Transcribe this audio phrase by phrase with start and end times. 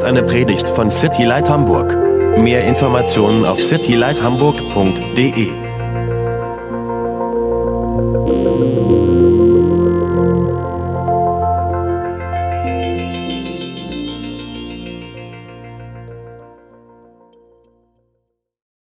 [0.00, 1.94] ist eine Predigt von City Light Hamburg.
[2.38, 5.50] Mehr Informationen auf citylighthamburg.de.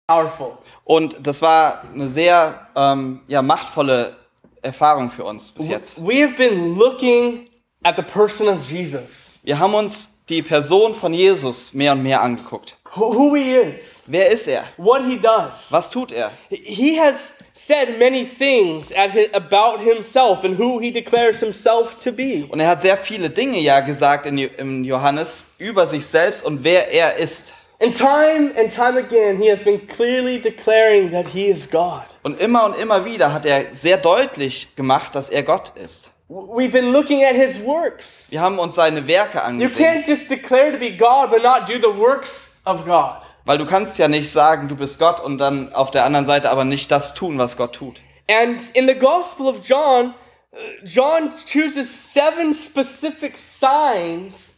[0.07, 0.57] powerful.
[0.83, 4.15] Und das war eine sehr ähm, ja, machtvolle
[4.61, 6.05] Erfahrung für uns bis jetzt.
[6.05, 7.49] We have been looking
[7.83, 12.21] at the person of Jesus, Wir haben uns die Person von Jesus mehr und mehr
[12.21, 12.77] angeguckt.
[12.95, 14.63] who, he is, Wer ist er?
[14.77, 15.69] what he does.
[15.71, 16.31] Was tut er?
[16.49, 22.11] He has said many things at hi- about himself and who he declares himself to
[22.13, 22.45] be.
[22.49, 26.63] Und er hat sehr viele Dinge ja gesagt in, im Johannes über sich selbst und
[26.63, 27.55] wer er ist.
[27.81, 32.03] And time and time again, he has been clearly declaring that he is God.
[32.21, 36.11] Und immer und immer wieder hat er sehr deutlich gemacht, dass er Gott ist.
[36.29, 38.27] We've been looking at his works.
[38.29, 39.77] Wir haben uns seine Werke You angesehen.
[39.77, 43.21] can't just declare to be God but not do the works of God.
[43.45, 46.49] Weil du kannst ja nicht sagen, du bist Gott und dann auf der anderen Seite
[46.49, 48.01] aber nicht das tun, was Gott tut.
[48.29, 50.13] And in the Gospel of John,
[50.53, 54.52] uh, John chooses seven specific signs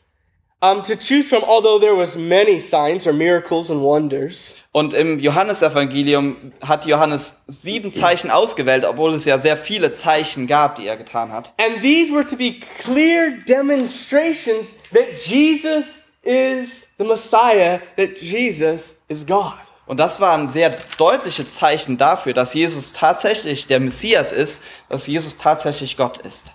[0.72, 4.56] um, to choose from, although there was many signs or miracles and wonders.
[4.72, 10.76] Und im Johannesevangelium hat Johannes sieben Zeichen ausgewählt, obwohl es ja sehr viele Zeichen gab,
[10.76, 11.54] die er getan hat.
[11.58, 19.26] And these were to be clear demonstrations that Jesus is the Messiah, that Jesus is
[19.26, 19.54] God.
[19.88, 25.38] Und das waren sehr deutliche Zeichen dafür, dass Jesus tatsächlich der Messias ist, dass Jesus
[25.38, 26.54] tatsächlich Gott ist.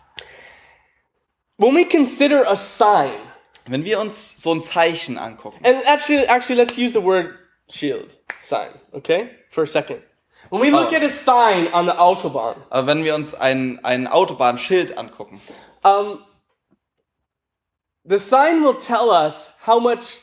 [1.58, 3.12] When we consider a sign,
[3.70, 7.34] Wenn wir uns so ein Zeichen angucken, and actually, actually, let's use the word
[7.70, 8.08] shield
[8.42, 10.02] sign, okay, for a second.
[10.50, 10.96] When we look Oh.
[10.96, 15.40] at a sign on the autobahn, aber wenn wir uns ein, ein Autobahnschild angucken,
[15.84, 16.18] Um,
[18.04, 20.18] the sign will tell us how much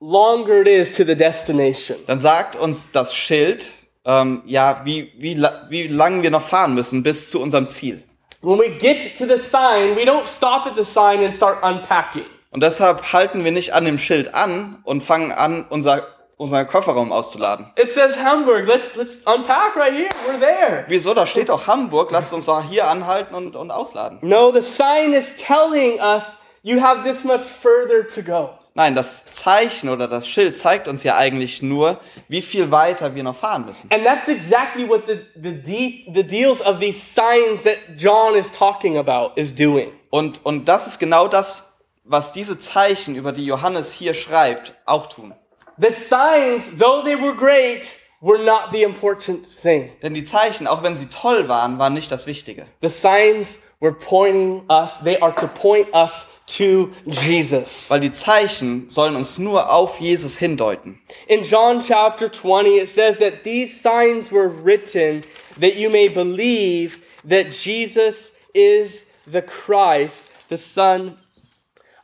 [0.00, 1.98] longer it is to the destination.
[2.06, 3.72] dann sagt uns das Schild,
[4.04, 5.36] ähm, ja, wie, wie,
[5.68, 8.02] wie lang wir noch fahren müssen bis zu unserem Ziel.
[8.42, 12.26] When we get to the sign, we don't stop at the sign and start unpacking.
[12.54, 16.06] Und deshalb halten wir nicht an dem Schild an und fangen an, unser,
[16.36, 17.72] unser Kofferraum auszuladen.
[17.76, 18.68] It says Hamburg.
[18.68, 20.08] Let's let's unpack right here.
[20.24, 20.84] We're there.
[20.86, 21.14] Wieso?
[21.14, 22.12] Da steht auch Hamburg.
[22.12, 24.20] Lasst uns doch hier anhalten und, und ausladen.
[24.22, 28.50] No, the sign is telling us you have this much further to go.
[28.74, 31.98] Nein, das Zeichen oder das Schild zeigt uns ja eigentlich nur,
[32.28, 33.90] wie viel weiter wir noch fahren müssen.
[33.90, 38.96] And that's exactly what the the the deals of these signs that John is talking
[38.96, 39.90] about is doing.
[40.10, 41.73] Und, und das ist genau das,
[42.04, 45.34] was diese Zeichen, über die Johannes hier schreibt, auch tun.
[45.78, 49.90] The signs, though they were great, were not the important thing.
[50.02, 52.66] Denn die Zeichen, auch wenn sie toll waren, waren nicht das Wichtige.
[52.80, 57.90] The signs were pointing us, they are to point us to Jesus.
[57.90, 61.00] Weil die Zeichen sollen uns nur auf Jesus hindeuten.
[61.26, 65.22] In John chapter 20, it says that these signs were written
[65.60, 71.18] that you may believe that Jesus is the Christ, the Son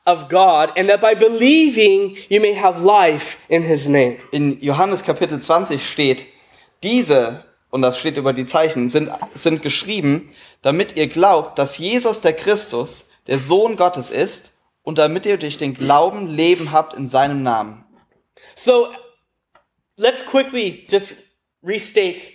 [0.07, 4.19] of God, and that by believing you may have life in his name.
[4.33, 6.27] In Johannes Kapitel 20 steht,
[6.83, 12.21] diese, und das steht über die Zeichen, sind, sind geschrieben, damit ihr glaubt, dass Jesus
[12.21, 14.53] der Christus, der Sohn Gottes ist,
[14.83, 17.85] und damit ihr durch den Glauben Leben habt in seinem Namen.
[18.55, 18.89] So
[19.97, 21.15] let's quickly just
[21.63, 22.33] restate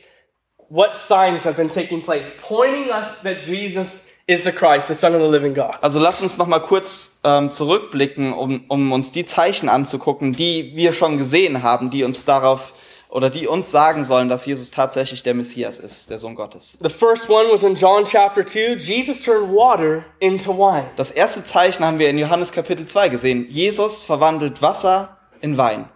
[0.69, 5.13] what signs have been taking place, pointing us that Jesus is the Christ, the Son
[5.13, 5.77] of the living God.
[5.81, 10.75] Also lasst uns noch mal kurz ähm, zurückblicken, um, um uns die Zeichen anzugucken, die
[10.75, 12.73] wir schon gesehen haben, die uns darauf
[13.09, 16.77] oder die uns sagen sollen, dass Jesus tatsächlich der Messias ist, der Sohn Gottes.
[16.81, 18.75] The first one was in John chapter 2.
[18.77, 20.87] Jesus turned water into wine.
[20.97, 23.47] Das erste Zeichen haben wir in Johannes Kapitel 2 gesehen.
[23.49, 25.87] Jesus verwandelt Wasser in Wein.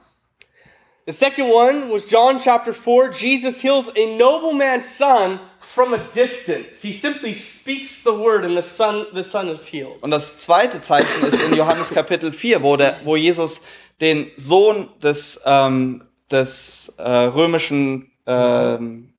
[1.07, 3.09] The second one was John chapter 4.
[3.11, 6.81] Jesus heals a nobleman's son from a distance.
[6.81, 10.01] He simply speaks the word and the son, the son is healed.
[10.01, 13.61] Und das zweite Zeichen ist in Johannes Kapitel 4, wo, der, wo Jesus
[14.01, 19.13] den Sohn des, ähm, des äh, römischen ähm,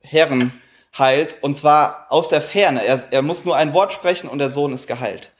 [0.00, 0.52] Herren
[0.98, 2.84] heilt, und zwar aus der Ferne.
[2.84, 5.32] Er, er muss nur ein Wort sprechen und der Sohn ist geheilt.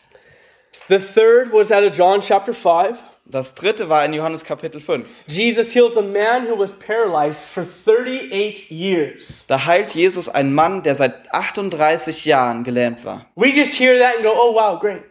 [0.89, 3.03] The third was out of John chapter 5.
[3.26, 5.09] Das dritte war in Johannes Kapitel 5.
[5.26, 9.47] Jesus heals a man who was paralyzed for 38 years.
[9.47, 13.25] Da heilt Jesus einen Mann, der seit 38 Jahren gelähmt war.
[13.35, 15.03] We just hear that and go, oh wow, great.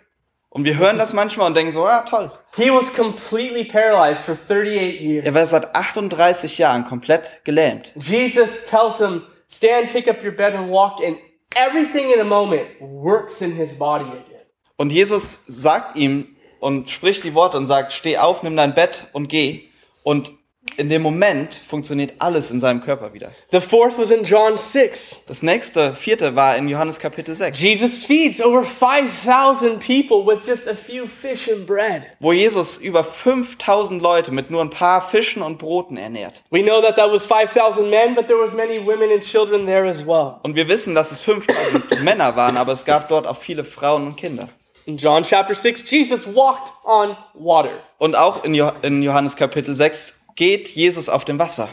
[0.52, 2.32] Und wir hören das manchmal und denken so, ja toll.
[2.56, 5.26] He was completely paralyzed for 38 years.
[5.26, 7.94] Er war seit 38 Jahren komplett gelähmt.
[7.96, 11.18] Jesus tells him, stand, take up your bed and walk, and
[11.56, 14.42] everything in a moment works in his body again.
[14.78, 16.33] Und Jesus sagt ihm,
[16.64, 19.64] und spricht die Worte und sagt, steh auf, nimm dein Bett und geh.
[20.04, 20.32] Und
[20.78, 23.32] in dem Moment funktioniert alles in seinem Körper wieder.
[23.52, 25.24] The fourth was in John 6.
[25.28, 30.68] Das nächste, vierte, war in Johannes Kapitel 6, Jesus feeds over 5,000 people with just
[30.68, 32.04] a few fish and bread.
[32.22, 36.44] wo Jesus über 5000 Leute mit nur ein paar Fischen und Broten ernährt.
[36.50, 39.88] We know that that was 5,000 men, but there was many women and children there
[39.88, 40.40] as well.
[40.44, 44.08] Und wir wissen, dass es 5000 Männer waren, aber es gab dort auch viele Frauen
[44.08, 44.48] und Kinder.
[44.86, 47.82] In John chapter 6, Jesus walked on water.
[48.00, 51.70] Und auch in, jo in Johannes Kapitel 6 geht Jesus auf dem Wasser.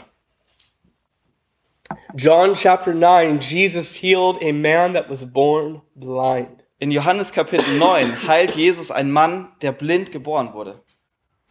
[2.15, 6.63] John chapter 9, Jesus healed a man that was born blind.
[6.79, 10.81] In Johannes Kapitel 9 heilt Jesus einen Mann, der blind geboren wurde.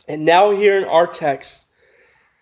[0.09, 1.67] And now, here in our text,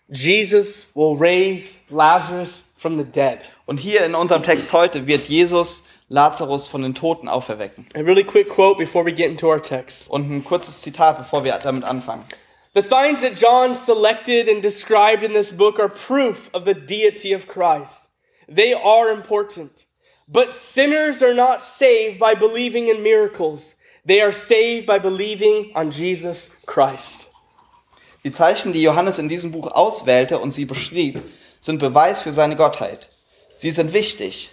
[0.09, 3.41] Jesus will raise Lazarus from the dead.
[3.65, 7.85] Und hier in unserem Text heute wird Jesus Lazarus von den Toten auferwecken.
[7.95, 10.09] A really quick quote before we get into our text.
[10.09, 12.25] Und ein kurzes Zitat, bevor wir damit anfangen.
[12.73, 17.33] The signs that John selected and described in this book are proof of the deity
[17.33, 18.09] of Christ.
[18.47, 19.85] They are important.
[20.27, 23.75] But sinners are not saved by believing in miracles.
[24.05, 27.29] They are saved by believing on Jesus Christ.
[28.23, 31.23] Die Zeichen, die Johannes in diesem Buch auswählte und sie beschrieb,
[31.61, 33.09] sind Beweis für seine Gottheit.
[33.55, 34.51] Sie sind wichtig.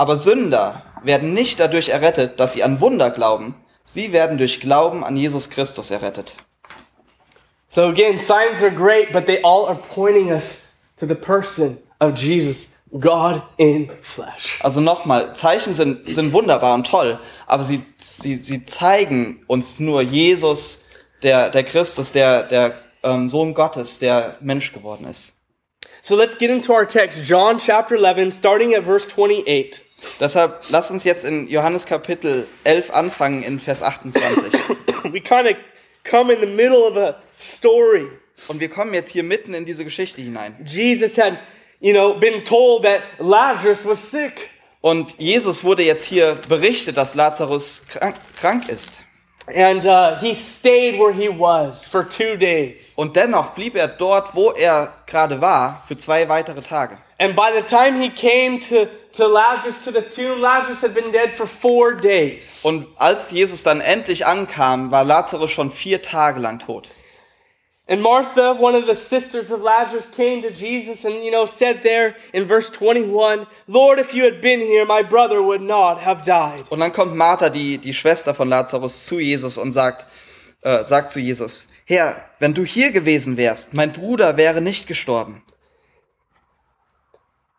[0.00, 3.54] Aber Sünder werden nicht dadurch errettet, dass sie an Wunder glauben.
[3.84, 6.36] Sie werden durch Glauben an Jesus Christus errettet.
[7.68, 10.62] So again, signs are great, but they all are pointing us
[10.98, 14.58] to the person of Jesus, God in flesh.
[14.62, 20.00] Also nochmal, Zeichen sind, sind wunderbar und toll, aber sie, sie, sie zeigen uns nur
[20.00, 20.86] Jesus,
[21.22, 25.34] der, der Christus, der, der ähm, Sohn Gottes, der Mensch geworden ist.
[26.02, 29.82] So let's get into our text, John chapter 11, starting at verse 28.
[30.18, 34.52] Deshalb lass uns jetzt in Johannes Kapitel 11 anfangen in Vers 28.
[35.12, 35.56] We kind of
[36.04, 38.08] come in the middle of a story.
[38.48, 40.56] Und wir kommen jetzt hier mitten in diese Geschichte hinein.
[40.64, 41.38] Jesus had,
[41.80, 44.50] you know, been told that Lazarus was sick.
[44.80, 49.02] Und Jesus wurde jetzt hier berichtet, dass Lazarus krank, krank ist.
[49.54, 52.94] And uh, he stayed where he was for two days.
[52.96, 56.98] Und dennoch blieb er dort, wo er gerade war, für zwei weitere Tage.
[57.18, 61.12] And by the time he came to, to Lazarus, to the tomb, Lazarus had been
[61.12, 62.64] dead for four days.
[62.64, 66.90] Und als Jesus dann endlich ankam, war Lazarus schon vier Tage lang tot.
[67.90, 71.82] And Martha, one of the sisters of Lazarus, came to Jesus and, you know, said
[71.82, 76.22] there in verse 21, Lord, if you had been here, my brother would not have
[76.22, 76.70] died.
[76.70, 80.06] Und dann kommt Martha, die, die Schwester von Lazarus, zu Jesus und sagt,
[80.62, 85.42] äh, sagt zu Jesus, Herr, wenn du hier gewesen wärst, mein Bruder wäre nicht gestorben.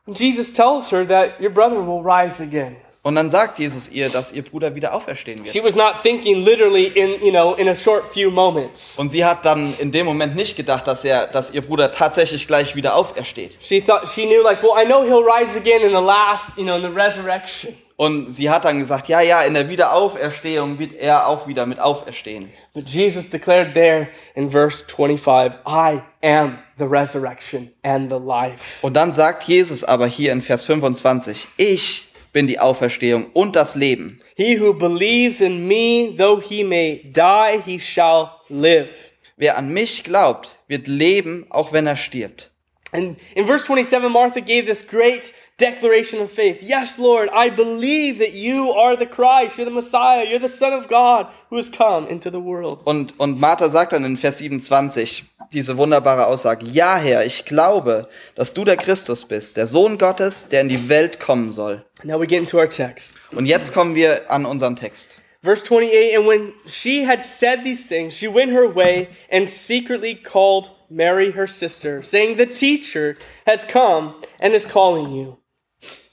[0.07, 2.75] And Jesus tells her that your brother will rise again.
[3.03, 5.65] Und dann sagt Jesus ihr, dass ihr Bruder wieder auferstehen She wird.
[5.65, 8.94] was not thinking literally in, you know, in a short few moments.
[8.98, 12.45] Und sie hat dann in dem Moment nicht gedacht, dass er, dass ihr Bruder tatsächlich
[12.45, 13.57] gleich wieder aufersteht.
[13.59, 16.63] She thought, she knew like, well, I know he'll rise again in the last, you
[16.63, 17.75] know, in the resurrection.
[18.01, 21.80] Und sie hat dann gesagt, ja, ja, in der Wiederauferstehung wird er auch wieder mit
[21.80, 22.50] auferstehen.
[22.74, 28.80] But Jesus declared there in verse 25, I am the resurrection and the life.
[28.81, 33.76] Und dann sagt Jesus aber hier in Vers 25, ich bin die Auferstehung und das
[33.76, 34.19] Leben.
[34.35, 39.11] He who believes in me, though he may die, he shall live.
[39.37, 42.51] Wer an mich glaubt, wird leben, auch wenn er stirbt.
[42.94, 46.62] And in verse 27, Martha gave this great declaration of faith.
[46.62, 50.74] Yes, Lord, I believe that you are the Christ, you're the Messiah, you're the Son
[50.74, 52.81] of God who has come into the world.
[52.83, 58.07] Und, und Martha sagt dann in Vers 27 diese wunderbare Aussage, ja Herr, ich glaube,
[58.36, 61.86] dass du der Christus bist, der Sohn Gottes, der in die Welt kommen soll.
[62.04, 63.18] Now we get into our text.
[63.31, 65.18] Und jetzt kommen wir an unseren Text.
[65.44, 70.16] Verse 28 And when she had said these things, she went her way and secretly
[70.16, 73.18] called Mary, her sister, saying, The teacher
[73.48, 75.38] has come and is calling you.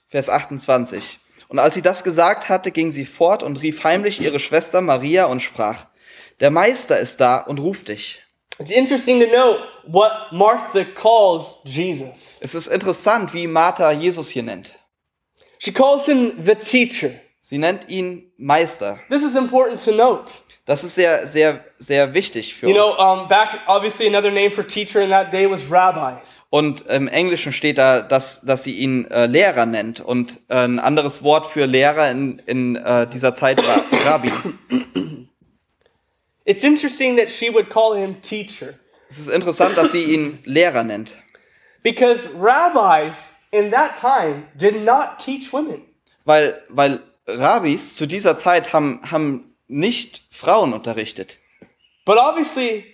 [0.08, 1.18] Vers 28.
[1.48, 5.26] Und als sie das gesagt hatte, ging sie fort und rief heimlich ihre Schwester Maria
[5.26, 5.86] und sprach,
[6.40, 8.22] der Meister ist da und ruft dich.
[8.60, 12.38] It's interesting to note what Martha calls Jesus.
[12.40, 14.76] Es ist interessant, wie Martha Jesus hier nennt.
[15.58, 17.10] She calls him the teacher.
[17.40, 19.00] Sie nennt ihn Meister.
[19.08, 20.42] This is important to note.
[20.68, 23.22] Das ist sehr, sehr, sehr wichtig für You know, uns.
[23.22, 26.20] um, back obviously another name for teacher in that day was rabbi.
[26.50, 30.00] Und im Englischen steht da, dass, dass sie ihn äh, Lehrer nennt.
[30.00, 33.82] Und äh, ein anderes Wort für Lehrer in, in äh, dieser Zeit war
[34.12, 34.30] Rabbi.
[36.44, 38.74] It's interesting that she would call him teacher
[39.08, 41.16] Es ist interessant, dass sie ihn Lehrer nennt.
[41.82, 45.82] because rabbis in that time did not teach women.
[46.26, 51.38] Weil, weil Rabbis zu dieser Zeit haben, haben nicht Frauen unterrichtet.
[52.04, 52.84] But obviously,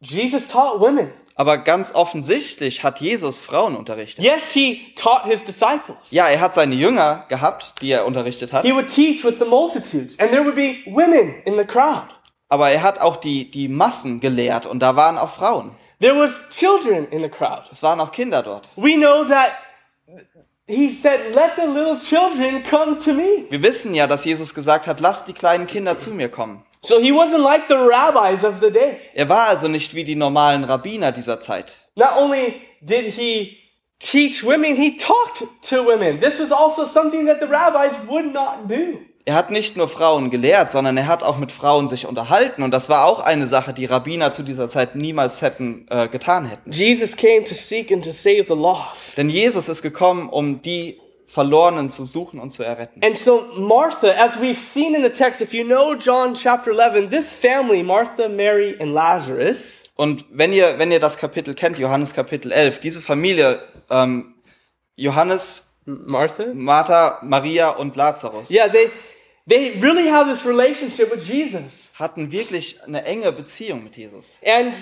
[0.00, 1.10] Jesus taught women.
[1.34, 4.24] Aber ganz offensichtlich hat Jesus Frauen unterrichtet.
[4.24, 6.10] Yes, he taught his disciples.
[6.10, 8.64] Ja, er hat seine Jünger gehabt, die er unterrichtet hat.
[8.64, 12.08] He would teach with the multitudes, and there would be women in the crowd.
[12.48, 15.76] Aber er hat auch die, die Massen gelehrt und da waren auch Frauen.
[16.00, 17.64] There was children in the crowd.
[17.70, 18.68] Es waren auch Kinder dort.
[18.76, 19.52] We know that
[20.68, 24.86] he said, "Let the little children come to me." Wir wissen ja, dass Jesus gesagt
[24.86, 26.62] hat, lasst die kleinen Kinder zu mir kommen.
[26.82, 29.00] So he wasn't like the rabbis of the day.
[29.14, 31.76] Er war also nicht wie die normalen Rabbiner dieser Zeit.
[31.96, 33.56] Not only did he
[33.98, 36.20] teach women, he talked to women.
[36.20, 38.98] This was also something that the rabbis would not do.
[39.28, 42.62] Er hat nicht nur Frauen gelehrt, sondern er hat auch mit Frauen sich unterhalten.
[42.62, 46.46] Und das war auch eine Sache, die Rabbiner zu dieser Zeit niemals hätten äh, getan
[46.46, 46.72] hätten.
[46.72, 49.18] Jesus came to seek and to save the lost.
[49.18, 53.02] Denn Jesus ist gekommen, um die Verlorenen zu suchen und zu erretten.
[53.04, 57.10] And so Martha, as we've seen in the text, if you know John chapter 11,
[57.10, 62.14] this family, Martha, Mary, and Lazarus, Und wenn ihr, wenn ihr das Kapitel kennt, Johannes
[62.14, 64.36] Kapitel 11, diese Familie, ähm,
[64.96, 66.44] Johannes, Martha?
[66.54, 68.90] Martha, Maria und Lazarus, Yeah, they
[69.48, 71.90] they really have this relationship with Jesus.
[71.98, 74.40] hatten wirklich eine enge Beziehung mit Jesus.
[74.44, 74.74] And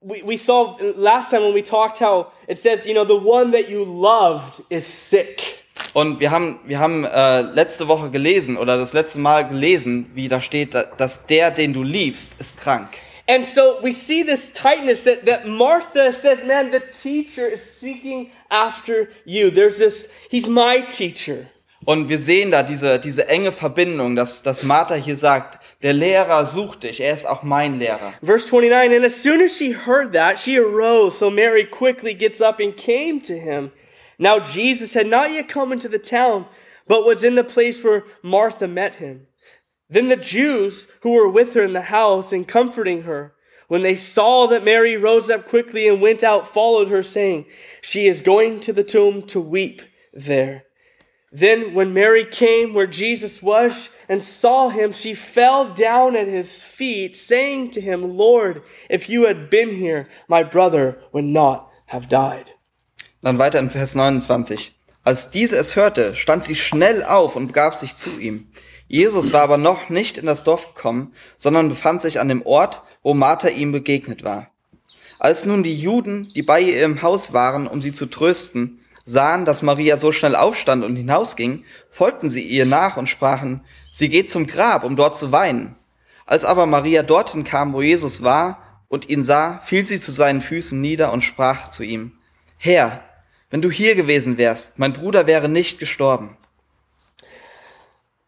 [0.00, 3.52] we, we saw last time when we talked how it says, you know, the one
[3.52, 5.58] that you loved is sick.
[5.94, 10.28] Und wir haben, wir haben äh, letzte Woche gelesen oder das letzte Mal gelesen, wie
[10.28, 12.88] da steht, da- dass der, den du liebst, ist krank.
[13.28, 18.30] And so we see this tightness that, that Martha says, man, the teacher is seeking
[18.48, 19.50] after you.
[19.50, 21.46] There's this, he's my teacher.
[21.84, 26.46] Und wir sehen da diese, diese enge Verbindung, dass, dass Martha hier sagt, der Lehrer
[26.46, 28.14] sucht dich, er ist auch mein Lehrer.
[28.22, 31.18] Verse 29, and as soon as she heard that, she arose.
[31.18, 33.72] So Mary quickly gets up and came to him.
[34.18, 36.46] Now Jesus had not yet come into the town,
[36.86, 39.26] but was in the place where Martha met him.
[39.90, 43.34] Then the Jews who were with her in the house and comforting her,
[43.66, 47.46] when they saw that Mary rose up quickly and went out, followed her, saying,
[47.80, 50.64] She is going to the tomb to weep there.
[51.34, 56.62] Then, when Mary came where Jesus was and saw him, she fell down at his
[56.62, 62.06] feet, saying to him, Lord, if you had been here, my brother would not have
[62.10, 62.52] died.
[63.22, 64.74] Dann weiter in Vers 29.
[65.04, 68.48] Als diese es hörte, stand sie schnell auf und begab sich zu ihm.
[68.86, 72.82] Jesus war aber noch nicht in das Dorf gekommen, sondern befand sich an dem Ort,
[73.02, 74.50] wo Martha ihm begegnet war.
[75.18, 79.44] Als nun die Juden, die bei ihr im Haus waren, um sie zu trösten, sahen,
[79.44, 84.30] dass Maria so schnell aufstand und hinausging, folgten sie ihr nach und sprachen, sie geht
[84.30, 85.76] zum Grab, um dort zu weinen.
[86.26, 90.40] Als aber Maria dorthin kam, wo Jesus war und ihn sah, fiel sie zu seinen
[90.40, 92.12] Füßen nieder und sprach zu ihm,
[92.58, 93.02] Herr,
[93.50, 96.36] wenn du hier gewesen wärst, mein Bruder wäre nicht gestorben.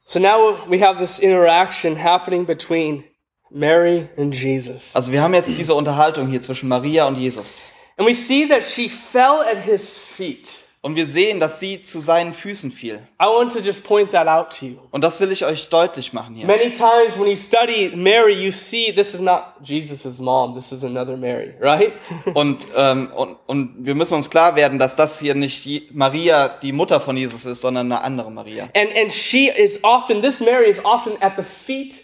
[0.04, 3.04] So now we have this interaction happening between
[3.50, 4.94] Mary and Jesus.
[4.94, 7.64] Also wir haben jetzt diese Unterhaltung hier zwischen Maria und Jesus.
[7.96, 10.63] And we see that she fell at his feet.
[10.84, 12.96] Und wir sehen, dass sie zu seinen Füßen fiel.
[13.18, 14.76] I want to just point that out to you.
[14.90, 16.46] Und das will ich euch deutlich machen hier.
[16.46, 20.84] Many times when you study Mary, you see this is not Jesus' mom, this is
[20.84, 21.92] another Mary, right?
[22.34, 26.72] Und, ähm, und, und wir müssen uns klar werden, dass das hier nicht Maria, die
[26.72, 28.64] Mutter von Jesus ist, sondern eine andere Maria.
[28.76, 32.03] and and she is often this Mary is often at the feet.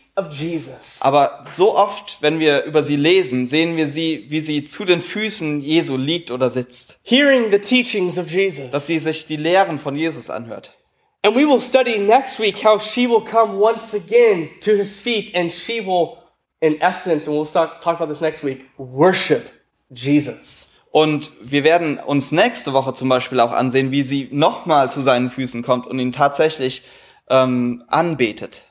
[1.01, 5.01] Aber so oft, wenn wir über sie lesen, sehen wir sie, wie sie zu den
[5.01, 7.01] Füßen Jesu liegt oder sitzt.
[7.03, 8.71] Hearing the teachings of Jesus.
[8.71, 10.77] Dass sie sich die Lehren von Jesus anhört.
[11.23, 15.35] And we will study next week how she will come once again to his feet
[15.35, 16.17] and she will,
[16.61, 19.51] in essence, and we'll start, talk about this next week, worship
[19.91, 20.69] Jesus.
[20.91, 25.31] Und wir werden uns nächste Woche zum Beispiel auch ansehen, wie sie nochmal zu seinen
[25.31, 26.83] Füßen kommt und ihn tatsächlich
[27.29, 28.70] ähm, anbetet.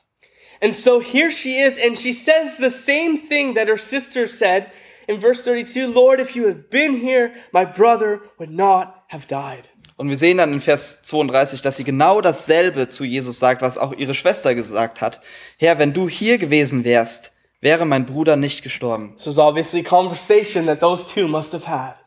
[0.62, 4.70] And so here she is, and she says the same thing that her sister said
[5.08, 9.68] in verse 32 Lord, if you had been here, my brother would not have died.
[9.96, 13.76] Und wir sehen dann in Vers 32, dass sie genau dasselbe zu Jesus sagt, was
[13.76, 15.20] auch ihre Schwester gesagt hat.
[15.58, 19.14] Herr, wenn du hier gewesen wärst, wäre mein Bruder nicht gestorben.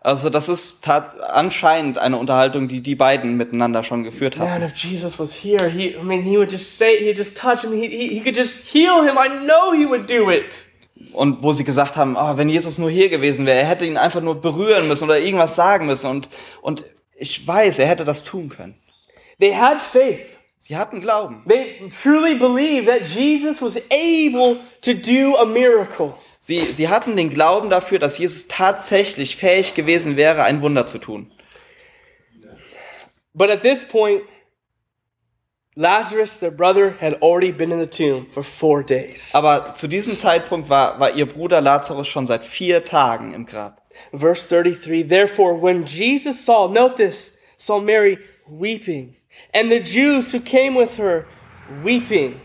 [0.02, 4.50] Also das ist anscheinend eine Unterhaltung, die die beiden miteinander schon geführt haben.
[4.50, 7.62] Man, if Jesus was here, he, I mean, he would just say, he'd just touch
[7.64, 9.18] him, he, he, he could just heal him.
[9.18, 10.66] I know he would do it.
[11.14, 13.98] Und wo sie gesagt haben, ah, wenn Jesus nur hier gewesen wäre, er hätte ihn
[13.98, 16.10] einfach nur berühren müssen oder irgendwas sagen müssen.
[16.10, 16.30] Und,
[16.62, 18.74] und ich weiß, er hätte das tun können.
[19.40, 20.40] They had faith.
[20.66, 21.44] Sie hatten Glauben.
[21.46, 26.14] They truly believed that Jesus was able to do a miracle.
[26.40, 31.00] Sie, sie hatten den Glauben dafür, dass Jesus tatsächlich fähig gewesen wäre, ein Wunder zu
[31.00, 31.30] tun.
[33.34, 34.22] But at this point,
[35.76, 39.36] Lazarus, their brother, had already been in the tomb for four days.
[39.36, 43.82] Aber zu diesem Zeitpunkt war, war ihr Bruder Lazarus schon seit vier Tagen im Grab.
[44.14, 48.18] Verse 33 Therefore, when Jesus saw, note this, saw Mary
[48.48, 49.18] weeping,
[49.54, 51.28] and the Jews who came with her
[51.84, 52.42] weeping,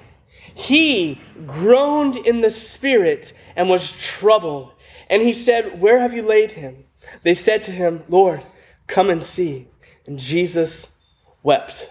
[0.55, 4.73] he groaned in the spirit and was troubled.
[5.11, 6.85] And he said, Where have you laid him?
[7.23, 8.43] They said to him, Lord,
[8.87, 9.69] come and see.
[10.07, 10.91] And Jesus
[11.43, 11.91] wept.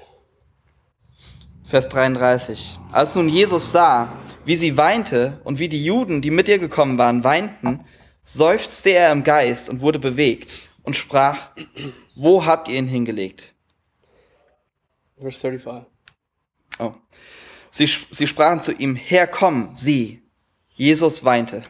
[1.64, 2.78] Vers 33.
[2.94, 6.98] Als nun Jesus sah, wie sie weinte und wie die Juden, die mit ihr gekommen
[6.98, 7.86] waren, weinten,
[8.24, 11.50] seufzte er im Geist und wurde bewegt und sprach,
[12.16, 13.54] wo habt ihr ihn hingelegt?
[15.20, 15.86] Verse 35.
[16.80, 16.94] Oh.
[17.70, 20.22] Sie, sie sprachen zu ihm, Herr, komm, sieh.
[20.76, 21.64] Jesus weinte.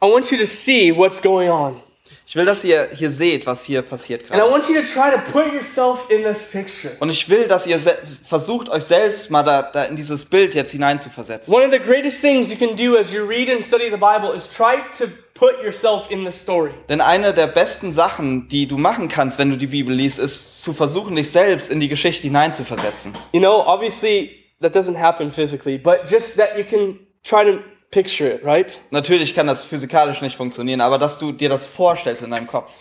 [0.00, 1.82] I want you to see what's going on.
[2.26, 4.50] Ich will, dass ihr hier seht, was hier passiert And I gerade.
[4.50, 6.94] want you to try to put yourself in this picture.
[7.00, 10.72] Und ich will, dass ihr versucht, euch selbst mal da, da in dieses Bild jetzt
[10.72, 11.52] hineinzuversetzen.
[11.52, 14.34] One of the greatest things you can do as you read and study the Bible
[14.34, 15.06] is try to
[15.38, 16.72] put yourself in the story.
[16.88, 20.62] Denn eine der besten Sachen, die du machen kannst, wenn du die Bibel liest, ist
[20.62, 23.16] zu versuchen, dich selbst in die Geschichte hineinzuversetzen.
[23.32, 28.28] You know, obviously that doesn't happen physically, but just that you can try to picture
[28.28, 28.80] it, right?
[28.90, 32.72] Natürlich kann das physikalisch nicht funktionieren, aber dass du dir das vorstellst in deinem Kopf.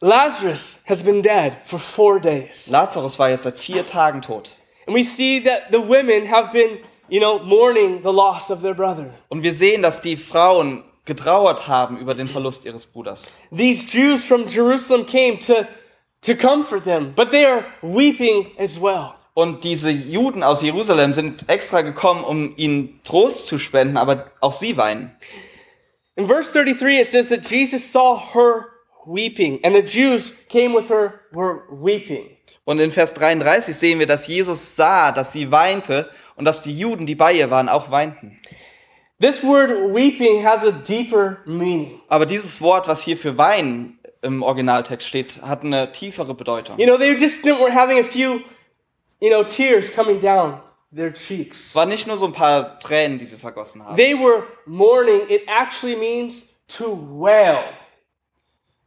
[0.00, 2.68] Lazarus has been dead for four days.
[2.68, 4.52] Lazarus war jetzt seit vier Tagen tot.
[4.86, 8.74] And we see that the women have been, you know, mourning the loss of their
[8.74, 9.12] brother.
[9.28, 13.32] Und wir sehen, dass die Frauen getrauert haben über den Verlust ihres Bruders.
[13.50, 15.66] These Jews from Jerusalem came to,
[16.22, 19.14] to comfort them, but they are weeping as well.
[19.34, 24.52] Und diese Juden aus Jerusalem sind extra gekommen, um ihnen Trost zu spenden, aber auch
[24.52, 25.10] sie weinen.
[26.16, 28.66] In verse 33, it says that Jesus saw her
[29.06, 32.36] weeping, and the Jews came with her were weeping.
[32.64, 36.76] Und in Vers 33 sehen wir, dass Jesus sah, dass sie weinte und dass die
[36.76, 38.36] Juden, die bei ihr waren, auch weinten.
[39.20, 42.00] This word weeping has a deeper meaning.
[42.08, 46.78] Aber dieses Wort, was hier für weinen im Originaltext steht, hat eine tiefere Bedeutung.
[46.78, 48.40] You know, they just were having a few,
[49.20, 50.60] you know, tears coming down
[50.94, 51.66] their cheeks.
[51.66, 53.96] Es waren nicht nur so ein paar Tränen, die sie vergossen haben.
[53.96, 55.22] They were mourning.
[55.28, 57.58] It actually means to wail.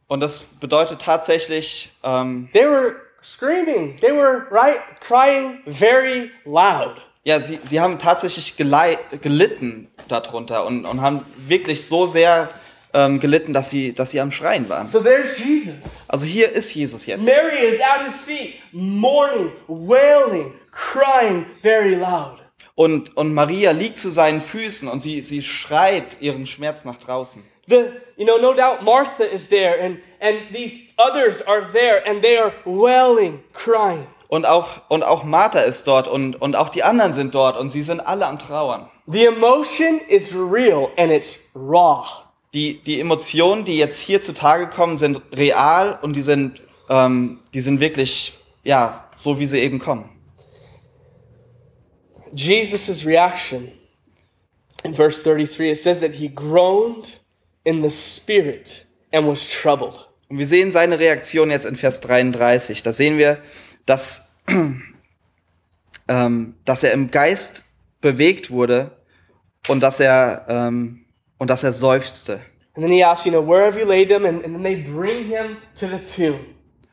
[0.08, 3.96] Und das bedeutet tatsächlich, ähm, They were screaming.
[3.98, 6.96] They were, right, crying very loud.
[7.24, 12.48] Ja, sie, sie haben tatsächlich gelitten darunter und, und haben wirklich so sehr
[12.94, 14.86] ähm, gelitten, dass sie, dass sie am Schreien waren.
[14.86, 15.74] So there's Jesus.
[16.08, 17.24] Also hier ist Jesus jetzt.
[17.24, 22.38] Mary is at his feet, mourning, wailing, crying very loud.
[22.74, 27.44] Und, und Maria liegt zu seinen Füßen und sie, sie schreit ihren Schmerz nach draußen.
[27.68, 32.20] The, you know, no doubt Martha is there and, and these others are there and
[32.22, 34.06] they are wailing, crying.
[34.32, 37.68] Und auch, und auch Martha ist dort und, und auch die anderen sind dort und
[37.68, 38.88] sie sind alle am Trauern.
[39.06, 42.06] The emotion is real and it's raw.
[42.54, 47.60] Die, die Emotionen, die jetzt hier zutage kommen, sind real und die sind, ähm, die
[47.60, 48.32] sind wirklich,
[48.64, 50.08] ja, so wie sie eben kommen.
[52.34, 53.70] Jesus' reaction
[54.82, 57.20] in verse 33, it says that he groaned
[57.64, 60.08] in the spirit and was troubled.
[60.30, 62.82] Und wir sehen seine Reaktion jetzt in Vers 33.
[62.82, 63.36] Da sehen wir,
[63.86, 64.40] dass,
[66.08, 67.64] ähm, dass er im Geist
[68.00, 68.90] bewegt wurde
[69.68, 71.04] und dass er, ähm,
[71.38, 72.40] und dass er seufzte.
[72.74, 74.24] And then he asks, you know, where have you laid them?
[74.24, 76.40] And, and then they bring him to the tomb.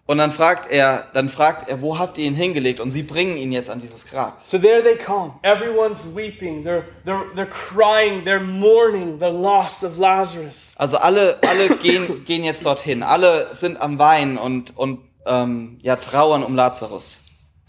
[0.10, 2.80] Und dann fragt er, dann fragt er, wo habt ihr ihn hingelegt?
[2.80, 4.42] Und sie bringen ihn jetzt an dieses Grab.
[4.44, 5.34] So there they come.
[5.44, 6.66] Everyone's weeping.
[6.66, 8.26] They're, they're, they're crying.
[8.26, 10.74] They're mourning the loss of Lazarus.
[10.78, 13.04] Also alle, alle gehen, gehen jetzt dorthin.
[13.04, 17.22] Alle sind am Weinen und, und ähm, ja, trauern um Lazarus.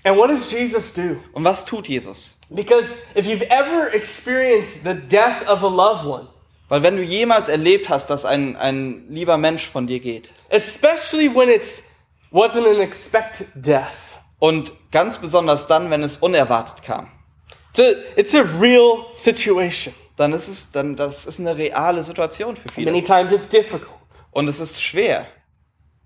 [0.04, 1.20] And what does Jesus do?
[1.32, 2.36] Und was tut Jesus?
[2.48, 6.28] Because if you've ever experienced the death of a loved one,
[6.68, 11.28] Weil wenn du jemals erlebt hast, dass ein, ein lieber Mensch von dir geht, especially
[11.34, 11.82] when it's
[12.32, 17.08] wasn't an expected death, und ganz besonders dann, wenn es unerwartet kam,
[17.70, 19.92] it's a, it's a real situation.
[20.16, 23.02] dann ist es, dann, das ist eine reale Situation für Many viele.
[23.02, 23.90] times it's difficult.
[24.30, 25.26] Und es ist schwer.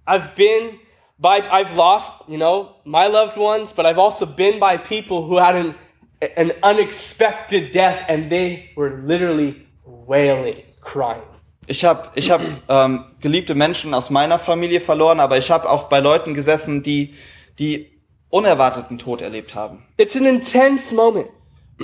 [0.07, 0.78] I've been
[1.18, 5.38] by, I've lost, you know, my loved ones, but I've also been by people who
[5.38, 5.74] had an,
[6.37, 11.22] an unexpected death and they were literally wailing, crying.
[11.66, 15.85] Ich habe ich hab, ähm, geliebte Menschen aus meiner Familie verloren, aber ich habe auch
[15.85, 17.14] bei Leuten gesessen, die,
[17.59, 17.90] die
[18.29, 19.83] unerwarteten Tod erlebt haben.
[19.96, 21.29] It's an intense moment.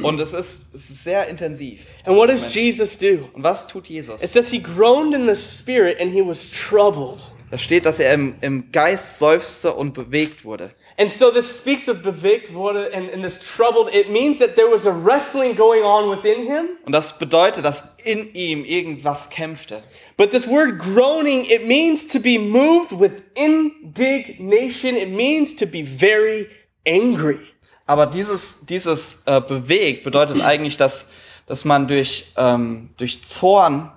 [0.03, 1.85] Und es ist, es ist sehr intensiv.
[2.05, 3.29] And what does Jesus do?
[3.33, 4.23] Und was tut Jesus?
[4.23, 7.21] It says he groaned in the spirit and he was troubled.
[7.51, 10.71] Da steht, dass er im, im Geist seufzte und bewegt wurde.
[10.99, 13.93] And so this speaks of bewegt wurde and, and this troubled.
[13.93, 16.77] It means that there was a wrestling going on within him.
[16.85, 19.83] Und das bedeutet, dass in ihm irgendwas kämpfte.
[20.17, 24.97] But this word groaning, it means to be moved with indignation.
[24.97, 26.49] It means to be very
[26.87, 27.41] angry.
[27.87, 31.09] Aber dieses, dieses äh, bewegt bedeutet eigentlich, dass,
[31.47, 33.91] dass man durch, ähm, durch Zorn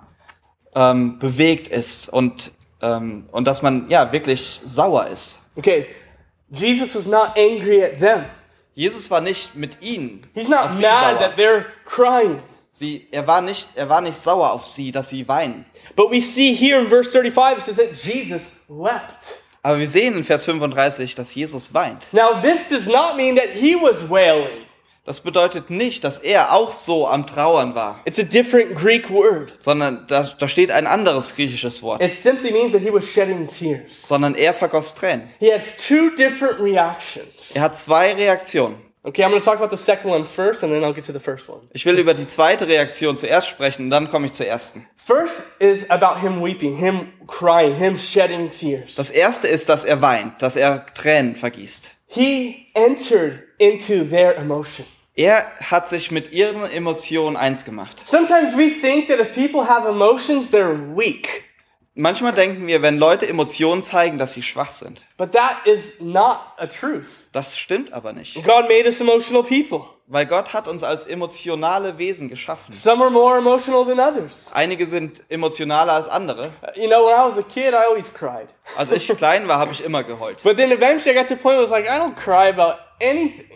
[0.74, 2.50] ähm, bewegt ist und,
[2.84, 5.38] ähm, und dass man ja wirklich sauer ist.
[5.56, 5.86] Okay,
[6.50, 8.26] Jesus was not angry at them.
[8.74, 10.20] Jesus war nicht mit ihnen.
[10.34, 11.18] He's not mad sauer.
[11.18, 12.42] that they're crying.
[12.70, 15.64] Sie, er, war nicht, er war nicht sauer auf sie, dass sie weinen.
[15.94, 19.42] But we see here in verse 35, it says that Jesus wept.
[19.62, 22.12] Aber wir sehen in Vers 35, dass Jesus weint.
[22.12, 24.63] Now, this does not mean that he was wailing.
[25.06, 29.52] Das bedeutet nicht, dass er auch so am Trauern war, It's a different Greek word.
[29.58, 32.02] sondern da, da steht ein anderes griechisches Wort.
[32.02, 34.08] It simply means that he was shedding tears.
[34.08, 35.28] Sondern er vergoss Tränen.
[35.38, 37.52] He has two different reactions.
[37.54, 38.76] Er hat zwei Reaktionen.
[39.06, 41.12] Okay, I'm going to talk about the second one first, and then I'll get to
[41.12, 41.60] the first one.
[41.74, 44.86] Ich will über die zweite Reaktion zuerst sprechen, dann komme ich zur ersten.
[44.96, 48.94] First is about him weeping, him crying, him shedding tears.
[48.94, 51.90] Das erste ist, dass er weint, dass er Tränen vergießt.
[52.06, 54.86] He entered into their emotion.
[55.16, 58.02] Er hat sich mit ihren Emotionen eins gemacht.
[58.06, 61.44] Sometimes we think that if people have emotions, they're weak.
[61.96, 65.06] Manchmal denken wir, wenn Leute Emotionen zeigen, dass sie schwach sind.
[65.16, 67.28] But that is not a truth.
[67.30, 68.34] Das stimmt aber nicht.
[68.42, 69.82] God made us emotional people.
[70.08, 72.74] Weil Gott hat uns als emotionale Wesen geschaffen.
[72.74, 74.50] Some are more emotional than others.
[74.52, 76.52] Einige sind emotionaler als andere.
[76.74, 78.48] You know, when I was a kid, I always cried.
[78.76, 80.42] Als ich klein war, habe ich immer geheult.
[80.42, 82.48] But then eventually I got to a point where I was like, I don't cry
[82.48, 83.46] about anything.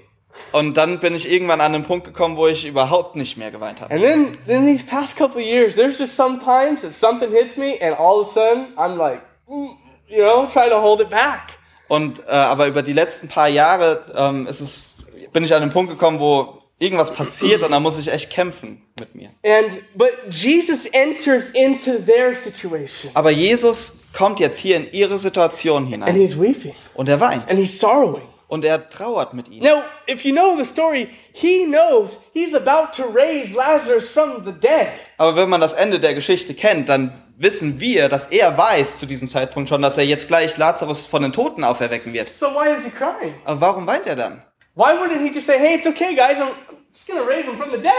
[0.52, 3.80] Und dann bin ich irgendwann an einen Punkt gekommen, wo ich überhaupt nicht mehr geweint
[3.80, 3.92] habe.
[3.92, 7.56] And then, in these past couple of years, there's just some times that something hits
[7.56, 9.70] me, and all of a sudden, I'm like, mm,
[10.06, 11.58] you know, trying to hold it back.
[11.88, 14.98] Und äh, aber über die letzten paar Jahre ähm, ist es,
[15.32, 18.82] bin ich an einen Punkt gekommen, wo irgendwas passiert und da muss ich echt kämpfen
[19.00, 19.30] mit mir.
[19.44, 25.84] And but Jesus enters into their situation, Aber Jesus kommt jetzt hier in ihre Situation
[25.84, 28.28] and hinein he's weeping, und er weint and he's sorrowing.
[28.48, 29.62] Und er trauert mit ihnen.
[29.62, 34.52] Now, if you know the story, he knows he's about to raise Lazarus from the
[34.52, 34.88] dead.
[35.18, 39.06] Aber wenn man das Ende der Geschichte kennt, dann wissen wir, dass er weiß zu
[39.06, 42.28] diesem Zeitpunkt schon, dass er jetzt gleich Lazarus von den Toten auferwecken wird.
[42.28, 43.34] So why is he crying?
[43.44, 44.42] Aber warum weint er dann?
[44.74, 46.38] Why wouldn't he just say, "Hey, it's okay, guys.
[46.38, 46.52] I'm
[46.92, 47.92] just gonna raise him from the dead.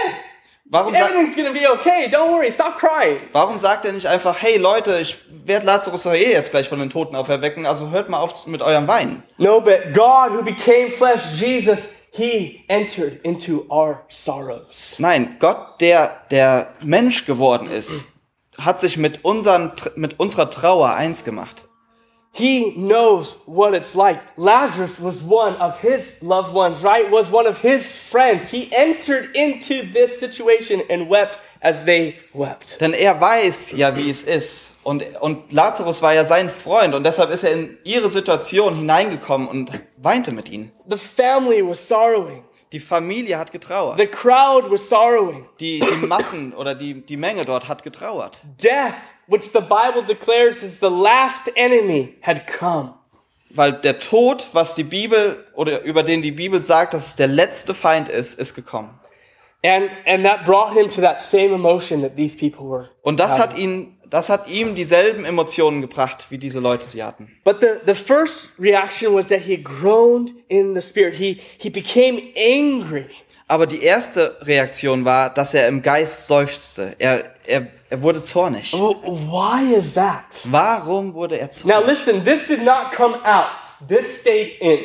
[0.72, 2.08] Warum, Everything's gonna be okay.
[2.12, 2.52] Don't worry.
[2.52, 6.52] Stop crying." warum sagt er nicht einfach, hey Leute, ich werde Lazarus doch eh jetzt
[6.52, 9.24] gleich von den Toten auferwecken, also hört mal auf mit eurem Weinen.
[9.38, 14.96] No, but God, who became flesh, Jesus, he entered into our sorrows.
[15.00, 18.06] Nein, Gott, der der Mensch geworden ist,
[18.60, 21.68] hat sich mit, unseren, mit unserer Trauer eins gemacht.
[22.32, 24.22] He knows what it's like.
[24.38, 27.10] Lazarus was one of his loved ones, right?
[27.10, 28.50] Was one of his friends.
[28.50, 32.80] He entered into this situation and wept as they wept.
[32.80, 34.72] Denn er weiß ja, wie es ist.
[34.84, 39.48] Und, und Lazarus war ja sein Freund und deshalb ist er in ihre Situation hineingekommen
[39.48, 40.72] und weinte mit ihnen.
[40.88, 42.44] The family was sorrowing.
[42.72, 44.00] Die Familie hat getrauert.
[44.00, 45.48] The crowd was sorrowing.
[45.60, 48.42] Die, die Massen oder die, die Menge dort hat getrauert.
[48.62, 48.94] Death,
[49.28, 52.94] which the Bible declares is the last enemy, had come.
[53.50, 57.28] Weil der Tod, was die Bibel oder über den die Bibel sagt, dass es der
[57.28, 58.92] letzte Feind ist, ist gekommen.
[59.66, 62.90] And and that brought him to that same emotion that these people were.
[63.02, 63.42] Und das having.
[63.42, 67.32] hat ihn, das hat ihm dieselben Emotionen gebracht, wie diese Leute sie hatten.
[67.44, 71.16] But the, the first reaction was that he groaned in the spirit.
[71.16, 73.06] He he became angry.
[73.48, 76.96] Aber die erste Reaktion war, dass er im Geist seufzte.
[77.00, 78.74] Er, er, er wurde zornig.
[78.74, 80.24] Well, why is that?
[80.46, 81.88] Warum wurde er Now zornig?
[81.88, 83.48] listen, this did not come out.
[83.88, 84.80] This stayed in.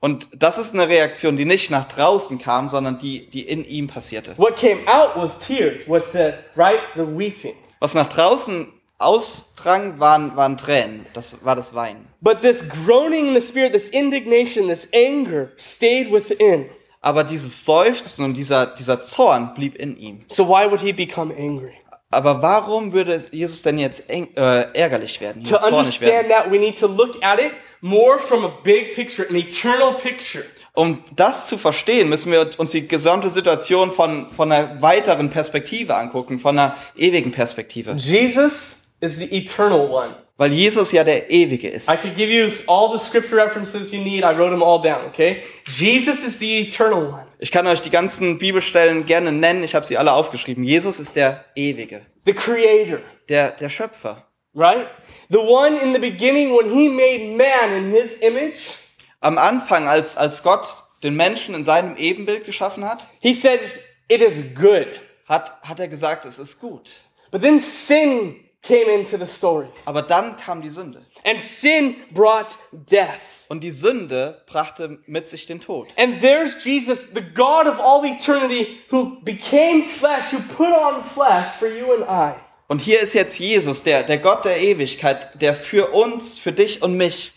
[0.00, 3.88] Und das ist eine Reaktion, die nicht nach draußen kam, sondern die, die in ihm
[3.88, 4.34] passierte.
[4.38, 7.54] What came out was tears, was the right the weeping.
[7.80, 11.06] Was nach draußen ausdrang, waren, waren Tränen.
[11.12, 12.06] Das war das Weinen.
[12.20, 16.66] But this groaning in the spirit, this indignation, this anger stayed within.
[17.02, 20.18] Aber dieses Seufzen und dieser, dieser Zorn blieb in ihm.
[20.28, 21.74] So why would he become angry?
[22.10, 26.26] Aber warum würde Jesus denn jetzt eng, äh, ärgerlich werden, To zornig werden?
[26.26, 29.92] understand that, we need to look at it more from a big picture, an eternal
[29.92, 30.44] picture.
[30.76, 35.96] Um das zu verstehen, müssen wir uns die gesamte Situation von, von einer weiteren Perspektive
[35.96, 37.94] angucken, von einer ewigen Perspektive.
[37.96, 40.14] Jesus is the eternal one.
[40.36, 41.90] Weil Jesus ja der Ewige ist.
[41.90, 44.22] I could give you all the scripture references you need.
[44.22, 45.42] I wrote them all down, okay?
[45.66, 49.86] Jesus is the eternal one, Ich kann euch die ganzen Bibelstellen gerne nennen, ich habe
[49.86, 50.62] sie alle aufgeschrieben.
[50.62, 52.98] Jesus ist der Ewige, the creator,
[53.30, 54.86] der, der Schöpfer, right?
[55.30, 58.74] The one in the beginning when he made man in his image,
[59.26, 63.58] Am Anfang, als, als Gott den Menschen in seinem Ebenbild geschaffen hat, he said
[64.06, 64.86] it is good.
[65.26, 67.00] hat, hat er gesagt, es ist gut.
[67.32, 69.66] But then sin came into the story.
[69.84, 71.04] Aber dann kam die Sünde.
[71.24, 73.48] And sin brought death.
[73.48, 75.88] Und die Sünde brachte mit sich den Tod.
[75.96, 81.48] And there's Jesus, the God of all eternity, who became flesh, who put on flesh
[81.58, 82.38] for you and I.
[82.68, 86.80] Und hier ist jetzt Jesus, der, der Gott der Ewigkeit, der für uns, für dich
[86.80, 87.32] und mich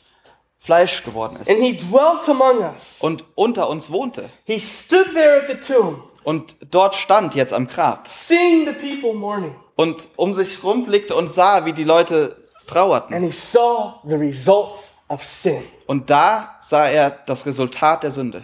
[0.59, 2.99] Fleisch geworden And ist he dwelt among us.
[3.01, 4.29] und unter uns wohnte.
[4.43, 9.13] He stood there at the tomb, Und dort stand jetzt am Grab seeing the people
[9.13, 9.55] mourning.
[9.75, 12.35] und um sich rumblickte und sah, wie die Leute
[12.67, 13.15] trauerten.
[13.15, 18.43] And he saw the results of sin Und da sah er das Resultat der Sünde,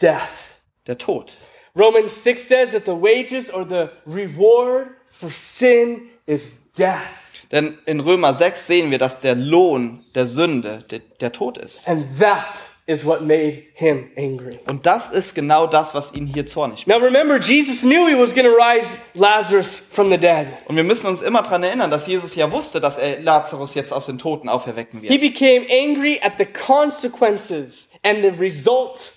[0.00, 0.56] death.
[0.86, 1.36] der Tod.
[1.76, 7.27] Romans 6 says that the wages or the reward for sin is death.
[7.50, 11.88] Denn in Römer 6 sehen wir, dass der Lohn der Sünde der, der Tod ist.
[11.88, 14.58] And that is what made him angry.
[14.66, 16.98] Und das ist genau das, was ihn hier zornig macht.
[16.98, 20.46] Now remember, Jesus knew he was going to rise Lazarus from the dead.
[20.66, 23.92] Und wir müssen uns immer daran erinnern, dass Jesus ja wusste, dass er Lazarus jetzt
[23.92, 25.20] aus den Toten auferwecken He wird.
[25.20, 29.12] became angry at the consequences and the result.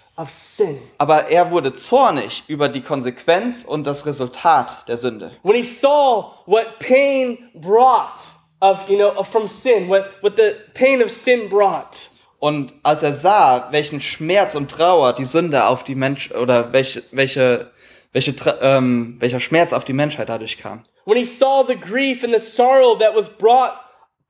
[0.97, 5.31] Aber er wurde zornig über die Konsequenz und das Resultat der Sünde.
[5.43, 8.19] When he saw what pain brought
[8.61, 12.09] of, you know, from sin, what, what the pain of sin brought.
[12.39, 17.03] Und als er sah, welchen Schmerz und Trauer die Sünde auf die Mensch oder welche,
[17.11, 17.71] welche,
[18.13, 20.83] welche, ähm, welcher Schmerz auf die Menschheit dadurch kam.
[21.05, 23.73] When he saw the grief and the sorrow that was brought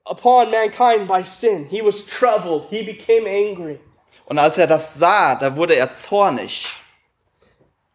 [0.05, 2.67] upon mankind by sin, he was troubled.
[2.69, 3.79] He became angry.
[4.31, 6.69] Und als er das sah, da wurde er zornig.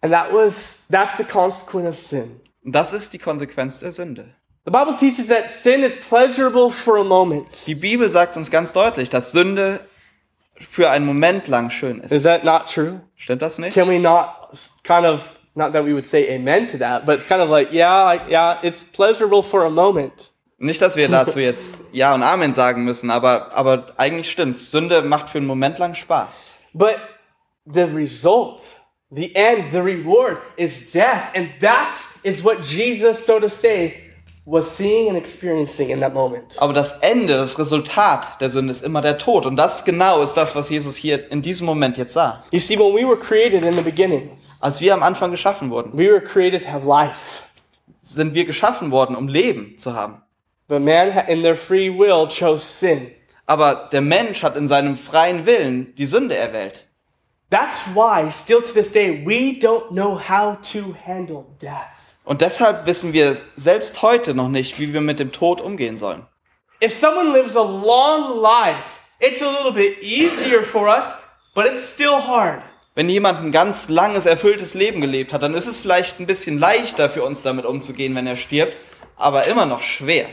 [0.02, 2.42] And that was, that's the consequence of sin.
[2.62, 4.34] Und das ist die Konsequenz der Sünde.
[4.66, 7.66] The Bible teaches that sin is pleasurable for a moment.
[7.66, 9.80] Die Bibel sagt uns ganz deutlich, dass Sünde
[10.60, 12.24] für einen Moment lang schön Is ist.
[12.24, 13.00] that not true?
[13.14, 13.72] Stimmt das nicht?
[13.72, 14.50] Can we not
[14.84, 15.22] kind of,
[15.54, 18.58] not that we would say amen to that, but it's kind of like, yeah, yeah,
[18.62, 20.32] it's pleasurable for a moment.
[20.58, 24.70] Nicht, dass wir dazu jetzt Ja und Amen sagen müssen, aber, aber eigentlich stimmt's.
[24.70, 26.54] Sünde macht für einen Moment lang Spaß.
[26.72, 26.96] But
[27.66, 31.34] the result, the end, the reward is death.
[31.34, 33.94] And that is what Jesus, so to say,
[34.46, 36.54] was seeing and experiencing in that moment.
[36.58, 39.44] Aber das Ende, das Resultat der Sünde ist immer der Tod.
[39.44, 42.44] Und das genau ist das, was Jesus hier in diesem Moment jetzt sah.
[42.52, 45.92] You see, when we were created in the beginning, Als wir am Anfang geschaffen wurden,
[45.92, 47.42] we were created to have life.
[48.02, 50.22] sind wir geschaffen worden, um Leben zu haben.
[50.68, 53.12] But man, in their free will, chose sin.
[53.46, 56.86] Aber der Mensch hat in seinem freien Willen die Sünde erwählt.
[57.50, 62.16] That's why, still to this day, we don't know how to handle death.
[62.24, 66.26] Und deshalb wissen wir selbst heute noch nicht, wie wir mit dem Tod umgehen sollen.
[66.82, 71.16] If someone lives a long life, it's a little bit easier for us,
[71.54, 72.62] but it's still hard.
[72.96, 76.58] Wenn jemand ein ganz langes, erfülltes Leben gelebt hat, dann ist es vielleicht ein bisschen
[76.58, 78.76] leichter für uns damit umzugehen, wenn er stirbt,
[79.16, 80.26] aber immer noch schwer.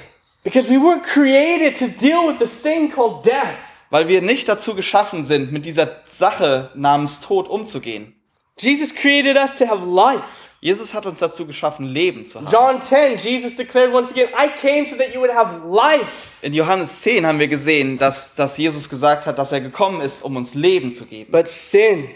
[0.44, 3.58] Because we weren't created to deal with this thing called death.
[3.90, 8.16] Weil wir nicht dazu geschaffen sind, mit dieser Sache namens Tod umzugehen.
[8.60, 10.52] Jesus created us to have life.
[10.62, 12.48] Jesus hat uns dazu geschaffen, Leben zu haben.
[12.52, 16.54] John 10, Jesus declared once again, I came so that you would have life, In
[16.54, 20.36] Johannes 10 haben wir gesehen, dass, dass Jesus gesagt hat, dass er gekommen ist, um
[20.36, 21.32] uns Leben zu geben.
[21.32, 22.10] but sin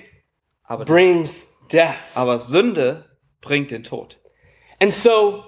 [0.63, 1.95] Aber, das, brings death.
[2.15, 3.05] aber Sünde
[3.41, 4.17] bringt den Tod.
[4.79, 5.43] And so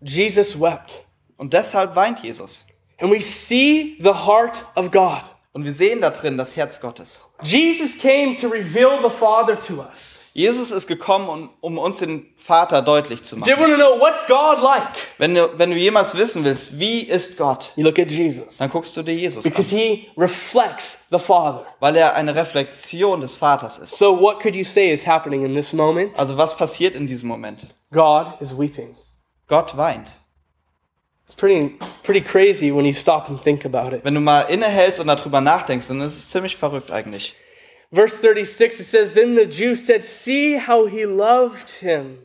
[0.00, 1.04] Jesus wept.
[1.42, 2.64] Und deshalb weint Jesus.
[3.00, 5.22] And we see the heart of God.
[5.52, 7.26] Und wir sehen da drin das Herz Gottes.
[7.42, 10.20] Jesus came to reveal the Father to us.
[10.34, 13.50] Jesus ist gekommen, um, um uns den Vater deutlich zu machen.
[13.58, 14.86] want to know what's God like,
[15.18, 19.42] Wenn du, wenn du jemals wissen willst, wie ist Gott, dann guckst du dir Jesus
[19.42, 21.66] Because an, he reflects the Father.
[21.80, 23.98] weil er eine Reflexion des Vaters ist.
[23.98, 26.16] So, what could you say is happening in this moment?
[26.16, 27.66] Also was passiert in diesem Moment?
[27.90, 28.94] God is weeping.
[29.48, 30.21] Gott weint.
[31.32, 34.04] It's pretty, pretty crazy when you stop and think about it.
[34.04, 37.34] Wenn du mal innehältst und darüber nachdenkst, dann ist es ziemlich verrückt eigentlich.
[37.90, 42.18] Verse 36, it says, Then the Jews said, See how he loved him.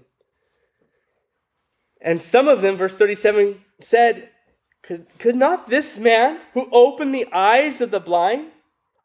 [2.01, 4.27] And some of them, verse 37, said,
[4.81, 8.51] could, could not this man who opened the eyes of the blind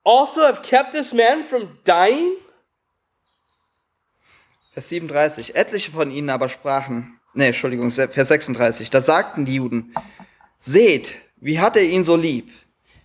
[0.04, 2.38] also have kept this man from dying?
[4.74, 5.54] Vers 37.
[5.54, 8.90] Etliche von ihnen aber sprachen, nee, Entschuldigung, Vers 36.
[8.90, 9.94] Da sagten die Juden,
[10.58, 12.50] seht, wie hat er ihn so lieb?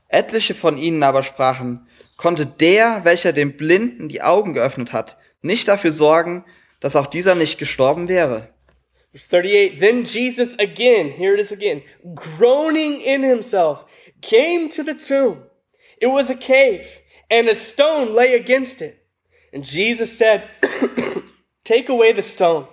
[0.08, 1.88] Etliche von ihnen aber sprachen,
[2.18, 6.46] konnte der, welcher dem Blinden die Augen geöffnet hat, nicht dafür sorgen,
[6.80, 8.50] dass auch dieser nicht gestorben wäre?
[9.12, 11.82] Verse 38 Then Jesus again, here it is again,
[12.13, 13.86] groaning in himself,
[14.22, 15.44] came to the tomb.
[16.00, 18.98] It was a cave, and a stone lay against it.
[19.52, 20.44] And Jesus said,
[21.63, 22.68] Take away the stone.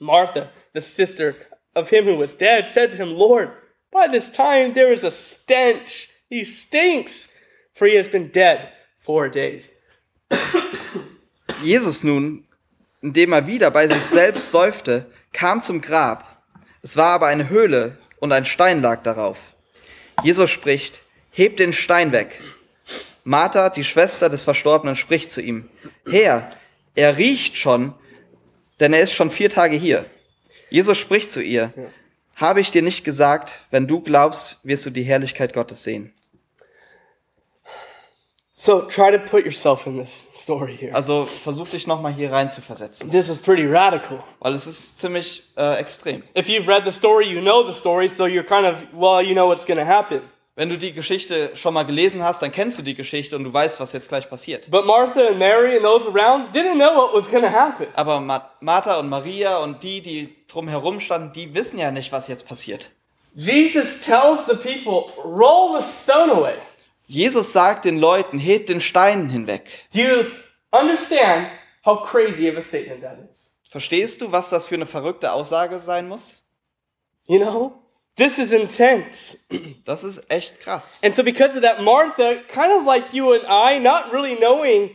[0.00, 1.36] Martha, the sister
[1.74, 3.50] of him who was dead, said to him, Lord,
[3.92, 6.08] by this time there is a stench.
[6.28, 7.28] He stinks,
[7.74, 9.72] for he has been dead four days.
[11.62, 12.44] Jesus nun,
[13.02, 16.42] indem er wieder bei sich selbst seufzte, kam zum Grab.
[16.82, 19.38] Es war aber eine Höhle und ein Stein lag darauf.
[20.22, 22.40] Jesus spricht, hebt den Stein weg.
[23.24, 25.68] Martha, die Schwester des Verstorbenen, spricht zu ihm,
[26.08, 26.50] Herr,
[26.94, 27.94] er riecht schon,
[28.78, 30.06] denn er ist schon vier Tage hier.
[30.70, 31.72] Jesus spricht zu ihr,
[32.36, 36.12] habe ich dir nicht gesagt, wenn du glaubst, wirst du die Herrlichkeit Gottes sehen.
[38.56, 40.94] So try to put yourself in this story here.
[40.94, 44.22] Also versuch dich nochmal hier rein zu versetzen, This is pretty radical.
[44.38, 46.22] weil es ist ziemlich äh, extrem.
[46.36, 49.32] If you've read the story, you know the story, so you're kind of, well, you
[49.32, 50.20] know what's going to happen.
[50.56, 53.52] Wenn du die Geschichte schon mal gelesen hast, dann kennst du die Geschichte und du
[53.52, 54.70] weißt, was jetzt gleich passiert.
[54.70, 57.86] But Martha and Mary and those around didn't know what was going to happen.
[57.94, 62.26] Aber Ma Martha und Maria und die, die drumherum standen, die wissen ja nicht, was
[62.28, 62.90] jetzt passiert.
[63.34, 66.56] Jesus tells the people, roll the stone away.
[67.06, 69.68] Jesus sagt den Leuten, hebt den Stein hinweg.
[69.94, 70.24] Do you
[70.72, 71.48] understand
[71.84, 73.52] how crazy of a statement that is?
[73.70, 76.44] Verstehst du, was das für eine verrückte Aussage sein muss?
[77.26, 77.80] You know?
[78.20, 79.38] This is intense.
[79.86, 80.98] Das ist echt krass.
[81.02, 84.90] And so, because of that, Martha, kind of like you and I, not really knowing,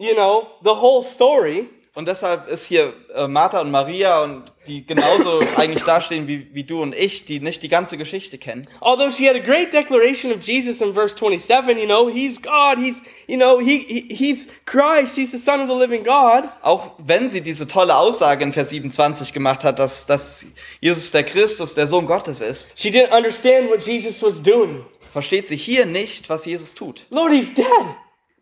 [0.00, 4.84] you know, the whole story, Und deshalb ist hier äh, Martha und Maria und die
[4.86, 8.68] genauso eigentlich dastehen wie, wie du und ich, die nicht die ganze Geschichte kennen.
[8.82, 12.76] although she had a great declaration of Jesus in verse 27, you know, he's God,
[12.76, 16.44] he's, you know, he, he he's Christ, he's the Son of the living God.
[16.60, 20.44] Auch wenn sie diese tolle Aussage in Vers 27 gemacht hat, dass, dass
[20.82, 24.84] Jesus der Christus, der Sohn Gottes ist, She didn't understand what Jesus was doing.
[25.14, 27.06] versteht sie hier nicht, was Jesus tut.
[27.08, 27.64] Lord, he's dead.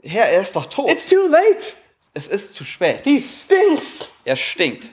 [0.03, 0.91] Herr, er ist doch tot.
[0.91, 1.73] It's too late.
[2.13, 3.03] Es ist zu spät.
[3.05, 4.13] He stinks.
[4.25, 4.91] Er stinkt.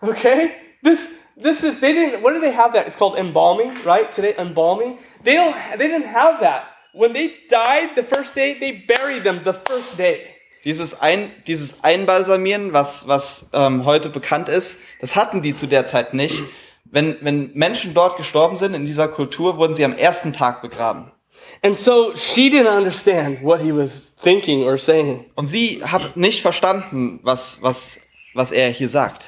[0.00, 0.50] Okay?
[0.82, 1.00] This
[1.40, 2.86] this is they didn't what do they have that?
[2.86, 4.10] It's called embalming, right?
[4.12, 4.98] Today embalming.
[5.24, 6.64] They don't they didn't have that.
[6.92, 10.26] When they died the first day, they buried them the first day.
[10.64, 15.86] Dieses, Ein, dieses Einbalsamieren, was, was ähm, heute bekannt ist, das hatten die zu der
[15.86, 16.42] Zeit nicht.
[16.84, 21.12] Wenn, wenn Menschen dort gestorben sind, in dieser Kultur, wurden sie am ersten Tag begraben.
[21.62, 25.26] And so she didn't understand what he was thinking or saying.
[25.34, 28.00] Und sie hat nicht verstanden, was, was,
[28.34, 29.26] was er hier sagt.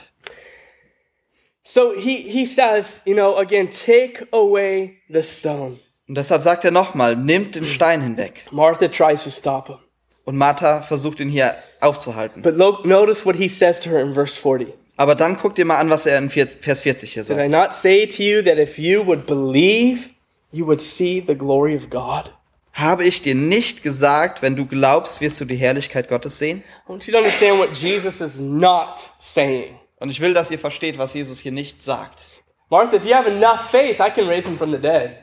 [1.63, 5.79] So he, he says, you know, again, take away the stone.
[6.09, 8.47] Und deshalb sagt er nochmal, nimmt den Stein hinweg.
[8.51, 9.77] Martha tries to stop him.
[10.25, 12.43] Und Martha versucht ihn hier aufzuhalten.
[12.43, 14.73] But lo- notice what he says to her in verse 40.
[14.97, 17.49] Aber dann guckt ihr mal an, was er in 40 Vers 40 hier Did I
[17.49, 17.51] sagt.
[17.51, 20.11] not say to you that if you would believe,
[20.53, 22.33] you would see the glory of God?
[22.73, 26.63] Habe ich dir nicht gesagt, wenn du glaubst, wirst du die Herrlichkeit Gottes sehen?
[26.87, 29.79] I want you to understand what Jesus is not saying.
[29.99, 32.25] Und ich will, dass ihr versteht, was Jesus hier nicht sagt.
[32.71, 35.17] Martha, if you have enough faith, I can raise him from the dead.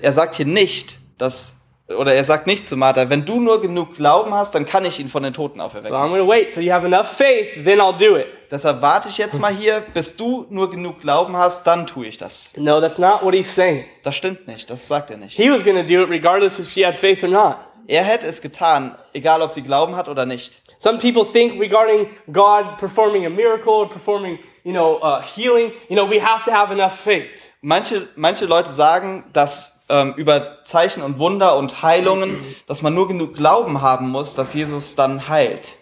[0.00, 3.94] Er sagt hier nicht, dass, oder er sagt nicht zu Martha, wenn du nur genug
[3.94, 5.96] Glauben hast, dann kann ich ihn von den Toten So auferwecken.
[5.96, 8.26] I'm going to wait till you have enough faith, then I'll do it.
[8.50, 12.18] Deshalb warte ich jetzt mal hier, bis du nur genug Glauben hast, dann tue ich
[12.18, 12.50] das.
[12.56, 13.84] No, that's not what he's saying.
[14.02, 15.36] Das stimmt nicht, das sagt er nicht.
[15.36, 17.56] He was going to do it regardless if she had faith or not.
[17.88, 20.62] Er hätte es getan, egal ob sie Glauben hat oder nicht.
[20.78, 25.96] Some people think regarding God performing a miracle or performing, you know, uh, healing, you
[25.96, 27.50] know, we have to have enough faith.
[27.62, 33.08] Manche, manche Leute sagen, dass ähm, über Zeichen und Wunder und Heilungen, dass man nur
[33.08, 35.74] genug Glauben haben muss, dass Jesus dann heilt.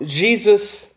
[0.00, 0.94] Jesus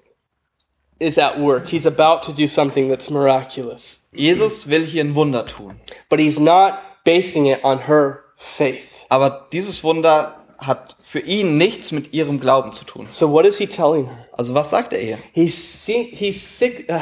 [1.00, 1.68] is at work.
[1.68, 5.80] He's about to do something that's miraculous, Jesus will hier ein Wunder tun.
[6.10, 9.04] but he's not basing it on her faith.
[9.10, 13.08] Aber dieses Wunder hat für ihn nichts mit ihrem Glauben zu tun.
[13.10, 14.28] So what is he telling her?
[14.34, 15.18] Also was sagt er hier?
[15.34, 16.90] He's he's sick.
[16.90, 17.02] Uh,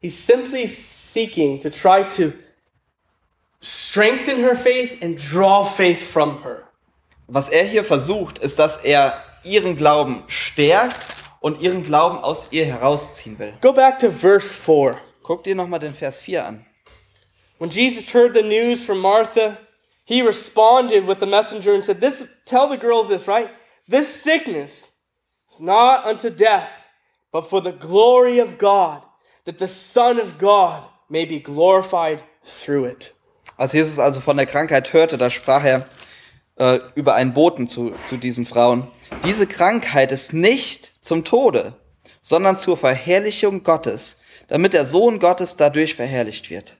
[0.00, 2.32] he's simply seeking to try to
[3.60, 6.62] strengthen her faith and draw faith from her.
[7.28, 11.06] Was er hier versucht, ist, dass er ihren Glauben stärkt
[11.40, 13.54] und ihren Glauben aus ihr herausziehen will.
[13.60, 15.00] Go back to verse four.
[15.22, 16.66] Guck dir nochmal den Vers 4 an.
[17.58, 19.58] When Jesus heard the news from Martha,
[20.04, 23.50] he responded with a messenger and said, "This tell the girls this, right?
[23.88, 24.92] This sickness
[25.50, 26.70] is not unto death,
[27.32, 29.02] but for the glory of God,
[29.44, 33.14] that the Son of God may be glorified through it."
[33.56, 35.86] Als Jesus also von der Krankheit hörte, da sprach er
[36.56, 38.90] äh, über einen Boten zu, zu diesen Frauen.
[39.24, 41.74] Diese Krankheit ist nicht zum Tode,
[42.22, 44.16] sondern zur Verherrlichung Gottes,
[44.48, 46.76] damit der Sohn Gottes dadurch verherrlicht wird.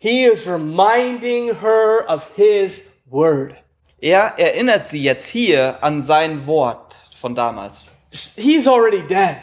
[0.00, 3.54] He is reminding her of his word.
[3.98, 7.90] Er erinnert sie jetzt hier an sein Wort von damals.
[8.36, 9.36] He's already dead.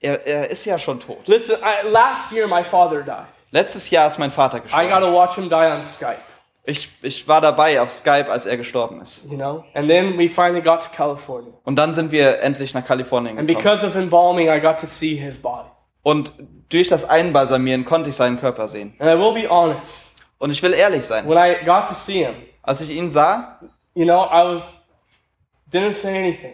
[0.00, 1.26] Er, er ist ja schon tot.
[1.28, 3.26] Listen, I, last year my father died.
[3.52, 5.00] Letztes Jahr ist mein Vater I gestorben.
[5.00, 6.18] to watch him die on Skype,
[6.64, 9.24] Ich, ich war dabei auf Skype, als er gestorben ist.
[9.28, 9.64] you know?
[9.74, 11.52] And then we finally got to California.
[11.64, 13.64] Und dann sind wir endlich nach Kalifornien And gekommen.
[13.64, 15.68] because of embalming, I got to see his body.
[16.04, 16.32] Und
[16.68, 18.94] durch das Einbalsamieren konnte ich seinen Körper sehen.
[19.00, 21.28] And I will be honest, Und ich will ehrlich sein.
[21.28, 23.58] when I got to see him, Als ich ihn sah,
[23.94, 24.62] you know, I was
[25.72, 26.52] didn't say anything.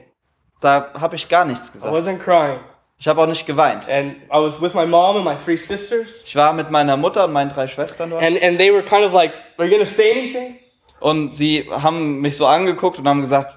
[0.62, 1.94] da habe ich gar nichts I gesagt.
[1.94, 2.60] wasn't crying.
[3.00, 3.88] Ich habe auch nicht geweint.
[3.90, 6.22] And I was with my mom and my three sisters.
[6.24, 8.22] Ich war mit meiner Mutter und meinen drei Schwestern dort.
[8.24, 10.58] And, and they were kind of like, Are you going to say anything?
[11.00, 13.54] Und sie haben mich so angeguckt und haben gesagt,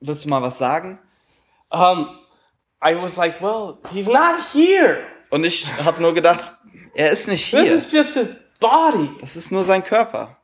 [0.00, 0.98] willst du mal was sagen?
[1.70, 2.18] Um,
[2.84, 5.06] I was like, Well, he's not here.
[5.30, 6.54] Und ich habe nur gedacht,
[6.94, 7.74] er ist nicht This hier.
[7.74, 9.10] is just his body.
[9.20, 10.36] Das ist nur sein Körper.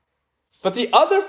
[0.63, 1.23] But the other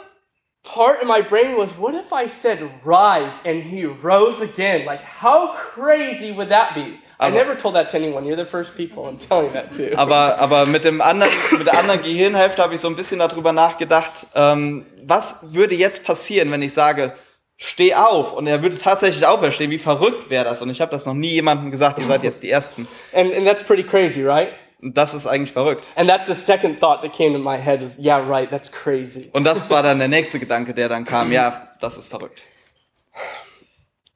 [0.63, 4.85] part in my brain was, What if I said rise and he rose again?
[4.85, 6.99] Like, how crazy would that be?
[7.19, 8.25] I Aber- never told that to anyone.
[8.27, 9.97] You're the first people I'm telling that to.
[9.97, 13.51] Aber, aber mit, dem anderen, mit der anderen Gehirnhälfte habe ich so ein bisschen darüber
[13.53, 17.13] nachgedacht, ähm, was würde jetzt passieren, wenn ich sage,
[17.57, 20.61] steh auf und er würde tatsächlich auferstehen, wie verrückt wäre das?
[20.61, 22.87] Und ich habe das noch nie jemandem gesagt, ihr seid jetzt die Ersten.
[23.13, 24.49] And, and that's pretty crazy, right?
[24.81, 25.85] Und das ist eigentlich verrückt.
[25.95, 29.29] And that's the second thought that came to my head is, yeah, right, that's crazy.
[29.31, 32.43] Und das war dann der nächste Gedanke, der dann kam, ja, das ist verrückt.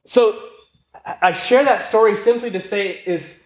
[0.04, 0.34] So
[1.22, 3.40] I share that story simply to say is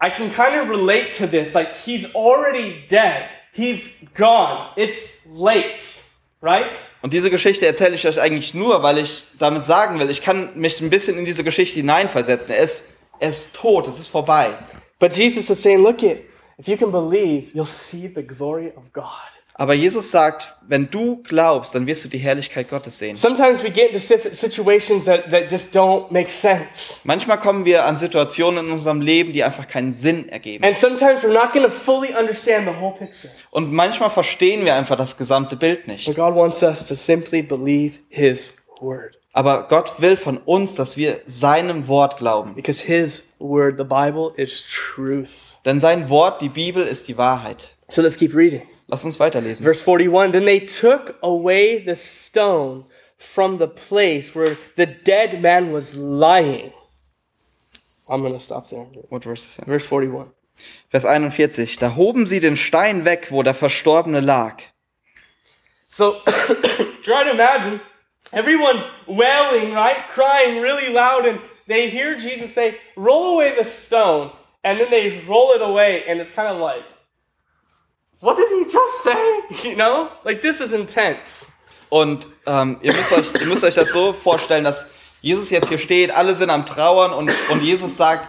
[0.00, 1.54] I can kind of relate to this.
[1.54, 3.28] Like he's already dead.
[3.52, 4.70] He's gone.
[4.76, 6.02] It's late,
[6.42, 6.74] right?
[7.00, 10.50] Und diese Geschichte erzähle ich euch eigentlich nur, weil ich damit sagen will, ich kann
[10.58, 12.54] mich ein bisschen in diese Geschichte hineinversetzen.
[12.54, 14.58] Er ist, er ist tot, es ist vorbei.
[14.98, 18.92] But Jesus is saying, look it, if you can believe, you'll see the glory of
[18.92, 19.35] God.
[19.58, 23.16] Aber Jesus sagt, wenn du glaubst, dann wirst du die Herrlichkeit Gottes sehen.
[23.16, 27.00] Sometimes we get into si- situations that, that just don't make sense.
[27.04, 30.62] Manchmal kommen wir an Situationen in unserem Leben, die einfach keinen Sinn ergeben.
[30.62, 33.30] And sometimes we're not going to fully understand the whole picture.
[33.50, 36.04] Und manchmal verstehen wir einfach das gesamte Bild nicht.
[36.06, 39.16] But God wants us to simply believe His word.
[39.32, 42.54] Aber Gott will von uns, dass wir seinem Wort glauben.
[42.54, 45.60] Because His word, the Bible, is truth.
[45.64, 47.70] Denn sein Wort, die Bibel, ist die Wahrheit.
[47.88, 48.62] So let's keep reading.
[48.88, 49.64] Lass uns weiterlesen.
[49.64, 52.84] Verse 41 Then they took away the stone
[53.16, 56.72] from the place where the dead man was lying.
[58.08, 58.80] I'm going to stop there.
[59.08, 59.66] What verse is that?
[59.66, 60.28] Verse 41.
[60.90, 61.76] Vers 41.
[61.80, 64.62] Da hoben sie den Stein weg, wo der Verstorbene lag.
[65.88, 66.20] So
[67.02, 67.80] try to imagine
[68.32, 70.08] everyone's wailing, right?
[70.10, 74.30] Crying really loud, and they hear Jesus say, Roll away the stone.
[74.62, 76.82] And then they roll it away, and it's kind of like,
[78.20, 79.14] What did he just say?
[79.68, 80.08] You know?
[80.24, 81.52] Like, this is intense.
[81.88, 84.90] Und ähm, ihr, müsst euch, ihr müsst euch das so vorstellen, dass
[85.20, 88.28] Jesus jetzt hier steht, alle sind am Trauern und, und Jesus sagt,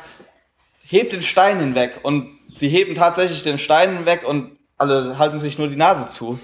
[0.83, 1.99] hebt den Stein hinweg.
[2.03, 6.39] Und sie heben tatsächlich den Stein hinweg und alle halten sich nur die Nase zu.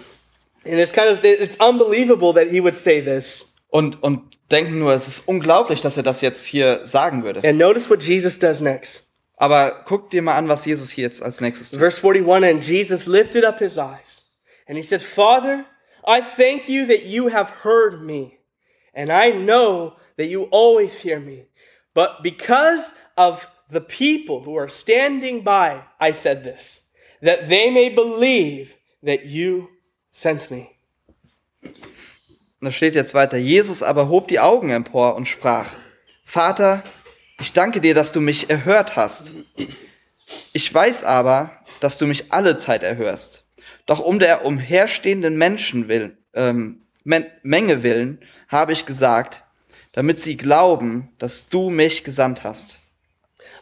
[0.66, 3.46] And it's kind of, it's unbelievable that he would say this.
[3.70, 4.22] Und, und
[4.52, 7.48] denken nur, es ist unglaublich, dass er das jetzt hier sagen würde.
[7.48, 9.04] And notice what Jesus does next.
[9.44, 11.80] Aber guck dir mal an, was Jesus hier jetzt als nächstes tut.
[11.80, 14.24] Verse 41 And Jesus lifted up his eyes,
[14.70, 15.66] and he said, Father,
[16.08, 18.38] I thank you that you have heard me,
[18.94, 21.48] and I know that you always hear me.
[21.94, 26.80] But because of the people who are standing by, I said this,
[27.22, 29.68] that they may believe that you
[30.10, 30.70] sent me.
[32.62, 35.76] Da steht jetzt weiter, Jesus aber hob die Augen empor und sprach,
[36.24, 36.82] Vater,
[37.44, 39.34] ich danke dir, dass du mich erhört hast.
[40.54, 43.46] Ich weiß aber, dass du mich alle Zeit erhörst.
[43.86, 49.44] Doch um der umherstehenden Menschen willen, ähm, Men Menge willen, habe ich gesagt,
[49.92, 52.80] damit sie glauben, dass du mich gesandt hast.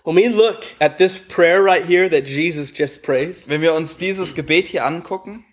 [0.04, 3.98] When we look at this prayer right here that Jesus just prays, Wenn wir uns
[3.98, 5.44] dieses Gebet hier angucken,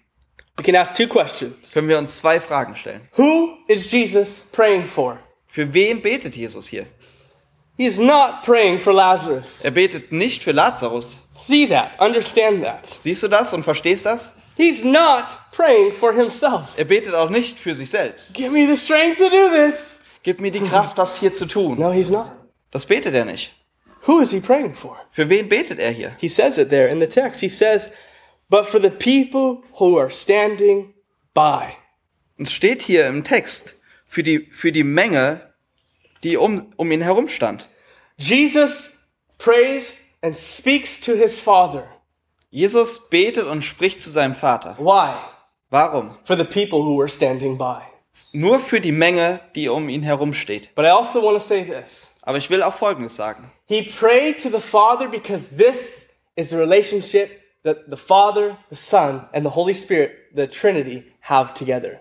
[0.59, 3.09] we can ask two questions können wir uns zwei Fragen stellen.
[3.17, 5.19] Who is Jesus praying for?
[5.47, 6.85] Für wen betet Jesus hier?
[7.79, 9.65] He is not praying for Lazarus.
[9.65, 11.23] Er betet nicht für Lazarus.
[11.35, 12.85] See that, understand that.
[12.87, 14.33] Siehst du das und verstehst das?
[14.57, 16.77] He's not praying for himself.
[16.77, 18.35] Er betet auch nicht für sich selbst.
[18.35, 20.01] Give me the strength to do this.
[20.25, 21.79] Gib mir die Kraft, das hier zu tun.
[21.79, 22.33] No, he's not.
[22.73, 23.53] Das betet er nicht.
[24.09, 24.97] Who is he praying for?
[25.11, 26.17] Für wen betet er hier?
[26.19, 27.41] He says it there in the text.
[27.41, 27.91] He says,
[28.51, 30.95] but for the people who are standing
[31.33, 31.77] by.
[32.39, 35.48] Es steht hier im Text für die, für die Menge,
[36.25, 37.69] die um, um ihn herum stand.
[38.17, 38.93] Jesus
[39.39, 41.85] prays and speaks to his Father.
[42.51, 44.77] Jesus betet und spricht zu seinem Vater.
[44.79, 45.17] Why?
[45.71, 46.17] Warum?
[46.25, 47.83] For the people who were standing by.
[48.33, 50.75] Nur für die Menge, die um ihn herum steht.
[50.75, 52.09] But I also want to say this.
[52.23, 53.51] Aber ich will auch Folgendes sagen.
[53.67, 59.29] He prayed to the Father because this is the relationship that the Father, the Son,
[59.33, 62.01] and the Holy Spirit, the Trinity, have together.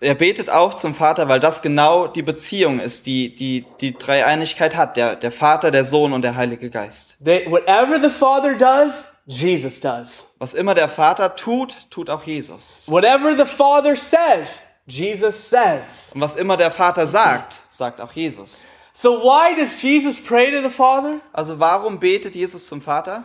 [0.00, 4.76] Er betet auch zum Vater, weil das genau die Beziehung ist, die die, die Dreieinigkeit
[4.76, 4.96] hat.
[4.96, 7.16] Der, der Vater, der Sohn und der Heilige Geist.
[7.24, 10.24] They, whatever the Father does, Jesus does.
[10.38, 12.84] Was immer der Vater tut, tut auch Jesus.
[12.88, 16.12] Whatever the Father says, Jesus says.
[16.14, 18.66] Und was immer der Vater sagt, sagt auch Jesus.
[18.92, 21.20] So why does Jesus pray to the Father?
[21.32, 23.24] Also warum betet Jesus zum Vater?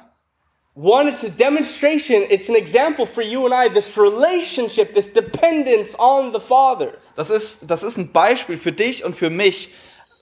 [0.74, 5.96] One, it's a demonstration, it's an example for you and I, this relationship, this dependence
[6.00, 6.94] on the Father.
[7.16, 9.74] Das ist, das ist ein Beispiel für dich und für mich,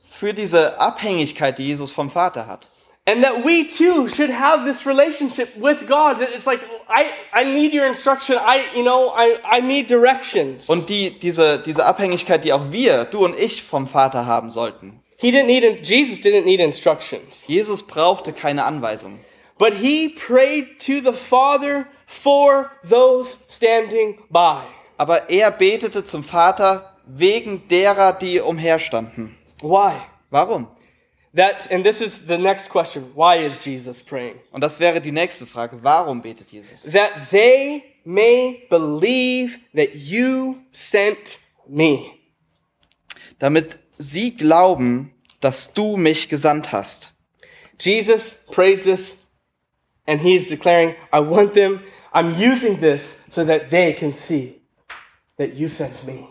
[0.10, 2.70] für diese Abhängigkeit, die Jesus vom Vater hat.
[3.06, 6.20] And that we too should have this relationship with God.
[6.20, 8.38] It's like I, I need your instruction.
[8.38, 10.68] I you know I, I need directions.
[10.68, 15.00] Und die, diese, diese Abhängigkeit, die auch wir, du und ich vom Vater haben sollten.
[15.20, 17.46] he didn't need Jesus didn't need instructions.
[17.48, 19.20] Jesus brauchte keine Anweisung.
[19.60, 24.64] But he prayed to the Father for those standing by.
[24.98, 29.36] Aber er betete zum Vater wegen derer, die umherstanden.
[29.62, 30.02] Why?
[30.30, 30.68] Warum?
[31.36, 33.12] That and this is the next question.
[33.14, 34.40] Why is Jesus praying?
[34.52, 35.78] Und das wäre die nächste Frage.
[35.84, 36.84] Warum betet Jesus?
[36.92, 42.14] That they may believe that you sent me.
[43.40, 47.12] Damit sie glauben, dass du mich gesandt hast.
[47.80, 49.29] Jesus prays this
[50.10, 51.82] and he's declaring, I want them,
[52.14, 54.60] I'm using this so that they can see
[55.38, 56.28] that you sent me.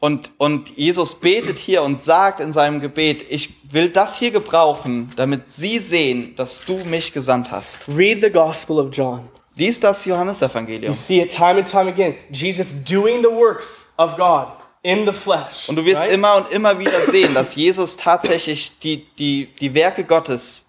[0.00, 5.10] Und, und Jesus betet hier und sagt in seinem Gebet, ich will das hier gebrauchen,
[5.16, 7.88] damit sie sehen, dass du mich gesandt hast.
[7.88, 9.28] Read the Gospel of John.
[9.56, 10.94] Lies das You Johannesevangelium.
[10.94, 12.14] see it time and time again.
[12.30, 14.46] Jesus doing the works of God
[14.82, 15.68] in the flesh.
[15.68, 16.12] Und du wirst right?
[16.12, 20.67] immer und immer wieder sehen, dass Jesus tatsächlich die, die, die Werke Gottes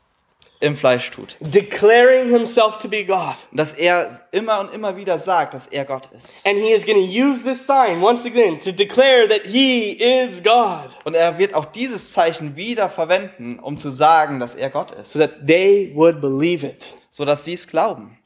[0.61, 1.37] im Fleisch tut.
[1.39, 3.35] declaring himself to be God.
[3.53, 6.45] Dass er immer und immer wieder sagt, dass er Gott ist.
[6.45, 10.43] And he is going to use this sign once again to declare that he is
[10.43, 14.91] God Und er wird auch dieses Zeichen wieder verwenden, um zu sagen, dass er Gott
[14.91, 15.13] ist.
[15.13, 16.93] so that they would believe it.
[17.11, 18.17] Sodass sie es glauben.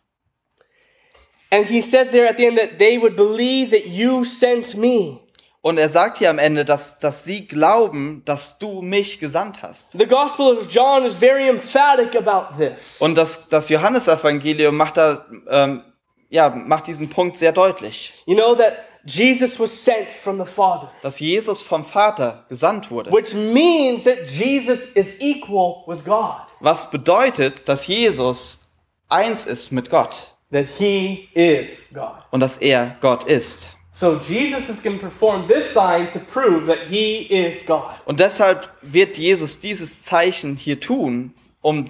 [1.51, 5.19] And he says there at the end that they would believe that you sent me.
[5.65, 9.93] Und er sagt hier am Ende, dass, dass sie glauben, dass du mich gesandt hast.
[9.93, 12.97] The Gospel of John is very emphatic about this.
[12.99, 15.81] Und das, das Johannesevangelium macht da, ähm,
[16.29, 18.11] ja, macht diesen Punkt sehr deutlich.
[18.25, 18.73] You know that
[19.05, 23.09] Jesus was sent from the Father, Dass Jesus vom Vater gesandt wurde.
[23.13, 28.69] which means that Jesus is equal with God, Was bedeutet, dass Jesus
[29.07, 30.35] eins ist mit Gott.
[30.51, 32.15] that he is God.
[32.31, 33.69] Und dass er Gott ist.
[33.95, 37.93] So Jesus is going to perform this sign to prove that he is God.
[38.05, 41.85] Und deshalb wird Jesus dieses Zeichen hier tun, um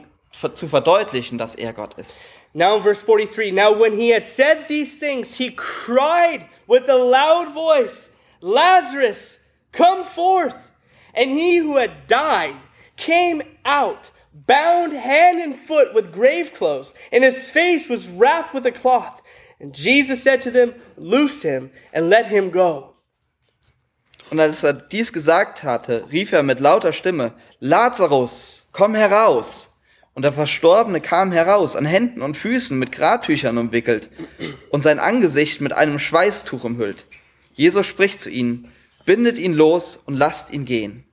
[0.53, 2.25] zu verdeutlichen, dass er Gott ist.
[2.53, 6.95] Now in verse 43, now when he had said these things, he cried with a
[6.95, 9.39] loud voice, Lazarus,
[9.71, 10.71] come forth.
[11.15, 12.55] And he who had died
[12.97, 18.65] came out, bound hand and foot with grave clothes, and his face was wrapped with
[18.65, 19.21] a cloth.
[19.63, 22.95] And Jesus said to them, Loose him and let him go.
[24.29, 29.79] Und als er dies gesagt hatte, rief er mit lauter Stimme, Lazarus, komm heraus.
[30.15, 34.09] Und der Verstorbene kam heraus, an Händen und Füßen mit Grabtüchern umwickelt
[34.69, 37.05] und sein Angesicht mit einem Schweißtuch umhüllt.
[37.53, 38.69] Jesus spricht zu ihnen,
[39.05, 41.05] bindet ihn los und lasst ihn gehen.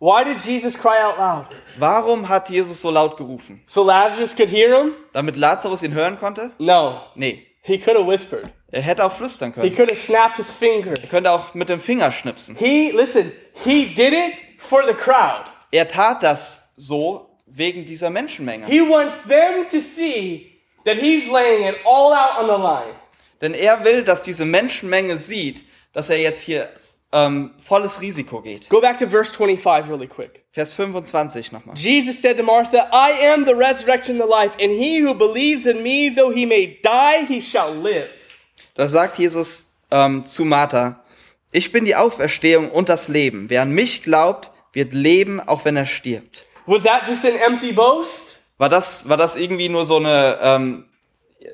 [0.00, 1.46] Why did Jesus cry out loud?
[1.78, 3.62] Warum hat Jesus so laut gerufen?
[3.66, 4.92] So Lazarus could hear him?
[5.12, 6.50] Damit Lazarus ihn hören konnte?
[6.58, 7.00] No.
[7.14, 7.46] Nee.
[7.62, 8.50] He could have whispered.
[8.70, 9.76] Er hätte auch flüstern He können.
[9.76, 10.92] could have snapped his finger.
[11.00, 12.56] Er könnte auch mit dem Finger schnipsen.
[12.56, 13.32] He, listen,
[13.64, 15.44] he did it for the crowd.
[15.70, 18.66] Er tat das so wegen dieser Menschenmenge.
[18.66, 22.94] He wants them to see that he's laying it all out on the line.
[23.40, 26.68] Denn er will, dass diese Menschenmenge sieht, dass er jetzt hier
[27.14, 28.68] ähm, volles Risiko geht.
[28.68, 30.44] Go back to verse 25 really quick.
[30.52, 31.76] Vers 25 nochmal.
[31.76, 35.64] Jesus said to Martha, I am the resurrection and the life, and he who believes
[35.64, 38.10] in me, though he may die, he shall live.
[38.74, 41.04] Da sagt Jesus ähm, zu Martha,
[41.52, 43.48] ich bin die Auferstehung und das Leben.
[43.48, 46.46] Wer an mich glaubt, wird leben, auch wenn er stirbt.
[46.66, 48.40] Was that just an empty boast?
[48.58, 50.84] War das, war das irgendwie nur so eine, ähm,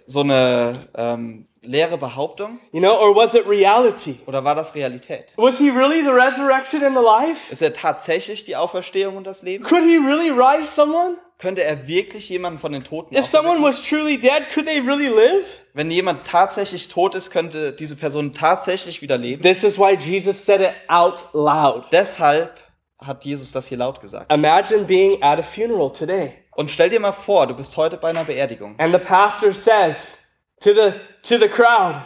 [0.07, 2.59] so eine ähm, leere Behauptung?
[2.73, 4.17] You know, or was it reality?
[4.27, 5.33] Oder war das Realität?
[5.37, 7.53] Was he really the resurrection and the life?
[7.53, 9.65] Ist er tatsächlich die Auferstehung und das Leben?
[9.65, 11.17] Could he really rise someone?
[11.39, 15.09] Könnte er wirklich jemanden von den Toten If someone was truly dead, could they really
[15.09, 15.65] live?
[15.73, 19.43] Wenn jemand tatsächlich tot ist, könnte diese Person tatsächlich wieder leben.
[19.43, 21.85] This is why Jesus said it out loud.
[21.93, 22.61] Deshalb
[22.99, 24.31] hat Jesus das hier laut gesagt.
[24.31, 28.11] Imagine being at a funeral today, Und stell dir mal vor, du bist heute bei
[28.11, 30.19] einer Beerdigung and the pastor says
[30.61, 30.93] to the
[31.23, 32.03] to the crowd,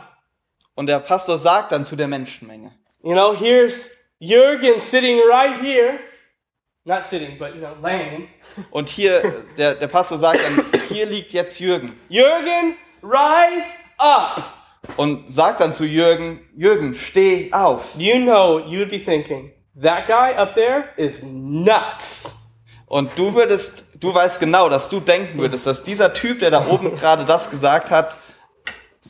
[0.74, 5.98] und der Pastor sagt dann zu der Menschenmenge, you know, here's Jürgen sitting right here,
[6.84, 8.28] not sitting, but you know, laying.
[8.70, 11.98] und hier, der, der Pastor sagt dann, hier liegt jetzt Jürgen.
[12.08, 13.66] Jürgen, rise
[13.98, 14.42] up.
[14.96, 17.94] Und sagt dann zu Jürgen, Jürgen, steh auf.
[17.96, 22.34] You know, you'd be thinking that guy up there is nuts.
[22.86, 26.66] Und du würdest, du weißt genau, dass du denken würdest, dass dieser Typ, der da
[26.68, 28.16] oben gerade das gesagt hat,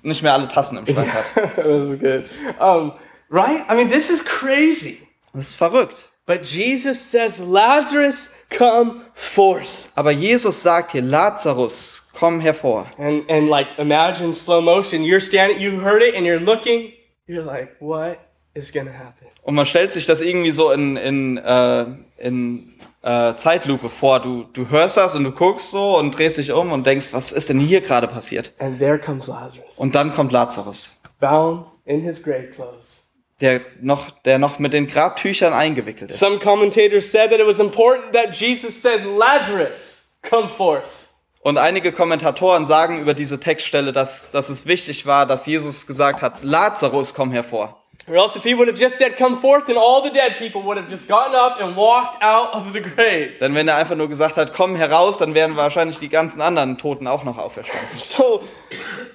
[0.05, 1.35] nicht mehr alle Tassen im Schrank hat.
[1.35, 2.31] that was good.
[2.61, 2.93] Um,
[3.31, 3.65] right?
[3.69, 4.99] I mean, this is crazy.
[5.33, 6.09] Das ist verrückt.
[6.27, 9.91] But Jesus says, Lazarus, come forth.
[9.95, 12.87] Aber Jesus sagt hier, Lazarus, komm hervor.
[12.99, 15.03] And, and like, imagine slow motion.
[15.03, 16.93] You're standing, you heard it, and you're looking.
[17.27, 18.19] You're like, what
[18.55, 19.27] is to happen?
[19.43, 21.87] Und man stellt sich das irgendwie so in, in, äh,
[22.17, 22.73] in
[23.05, 24.21] äh, Zeitlupe vor.
[24.21, 27.31] Du, du hörst das und du guckst so und drehst dich um und denkst, was
[27.33, 28.53] ist denn hier gerade passiert?
[28.59, 33.03] And there comes Lazarus, Und dann kommt Lazarus, bound in his grave clothes.
[33.41, 36.19] der noch, der noch mit den Grabtüchern eingewickelt ist.
[36.19, 41.09] Some commentators said that it was important that Jesus said, Lazarus, come forth.
[41.43, 46.23] Und einige Kommentatoren sagen über diese Textstelle, dass, dass es wichtig war, dass Jesus gesagt
[46.23, 47.84] hat, Lazarus, komm hervor.
[48.07, 50.63] Or else, if he would have just said, come forth, then all the dead people
[50.63, 53.39] would have just gotten up and walked out of the grave.
[53.41, 56.77] Denn wenn er einfach nur gesagt hat, komm heraus, dann wären wahrscheinlich die ganzen anderen
[56.77, 57.89] Toten auch noch auferstanden.
[57.99, 58.43] So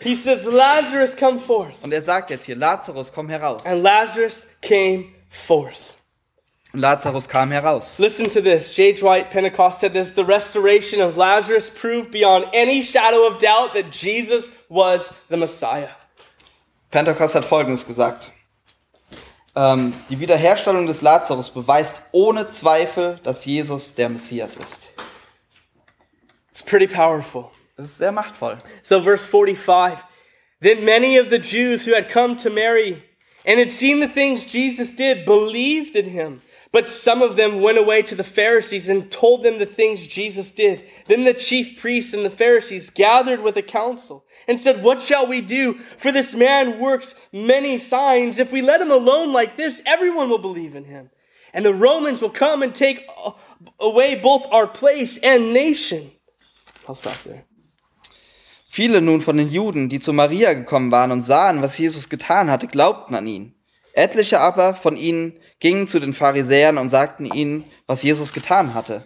[0.02, 1.84] he says, Lazarus, come forth.
[1.84, 3.64] Und er sagt jetzt hier, Lazarus, komm heraus.
[3.66, 5.96] And Lazarus came forth.
[6.74, 8.00] Und Lazarus kam heraus.
[8.00, 8.76] Listen to this.
[8.76, 8.96] J.
[8.96, 13.92] Dwight Pentecost said this The restoration of Lazarus proved beyond any shadow of doubt that
[13.92, 15.90] Jesus was the Messiah.
[16.92, 18.32] Pentecost hat Folgendes gesagt.
[19.56, 24.89] Ähm, die Wiederherstellung des Lazarus beweist ohne Zweifel, dass Jesus der Messias ist.
[26.52, 27.45] It's pretty powerful.
[27.76, 28.58] Das ist sehr machtvoll.
[28.84, 29.97] So, verse 45
[30.62, 33.02] Then many of the Jews who had come to Mary
[33.45, 36.41] and had seen the things Jesus did believed in him.
[36.72, 40.51] But some of them went away to the Pharisees and told them the things Jesus
[40.51, 40.88] did.
[41.07, 45.26] Then the chief priests and the Pharisees gathered with a council and said, What shall
[45.26, 45.74] we do?
[45.74, 48.38] For this man works many signs.
[48.38, 51.09] If we let him alone like this, everyone will believe in him.
[51.53, 53.07] And the Romans will come and take
[53.80, 56.11] away both our place and nation.
[56.88, 57.45] I'll stop there.
[58.72, 62.51] Viele nun von den Juden, die zu Maria gekommen waren und sahen, was Jesus getan
[62.51, 63.55] hatte, glaubten an ihn.
[64.00, 69.04] Etliche aber von ihnen gingen zu den Pharisäern und sagten ihnen, was Jesus getan hatte.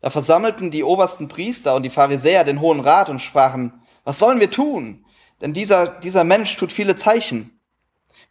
[0.00, 4.40] Da versammelten die obersten Priester und die Pharisäer den Hohen Rat und sprachen, was sollen
[4.40, 5.04] wir tun?
[5.40, 7.58] Denn dieser, dieser Mensch tut viele Zeichen.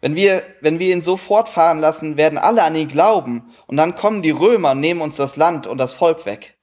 [0.02, 3.96] Wenn wir, wenn wir ihn so fortfahren lassen, werden alle an ihn glauben, und dann
[3.96, 6.58] kommen die Römer und nehmen uns das Land und das Volk weg.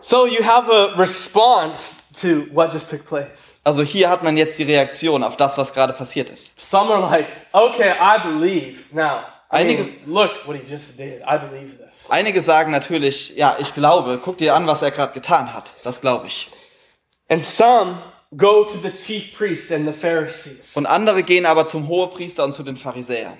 [0.00, 3.56] So you have a response to what just took place.
[3.64, 6.58] Also hier hat man jetzt die Reaktion auf das, was gerade passiert ist.
[6.60, 8.84] Some are like, okay, I believe.
[8.92, 11.20] Now, I mean, Einiges- look what he just did.
[11.22, 12.08] I believe this.
[12.10, 15.74] Einige sagen natürlich, ja, ich glaube, guck dir an, was er gerade getan hat.
[15.84, 16.50] Das glaube ich.
[17.28, 17.98] And some
[18.36, 20.76] go to the chief priests and the Pharisees.
[20.76, 23.34] Und andere gehen aber zum Hohepriester und zu den Pharisäern.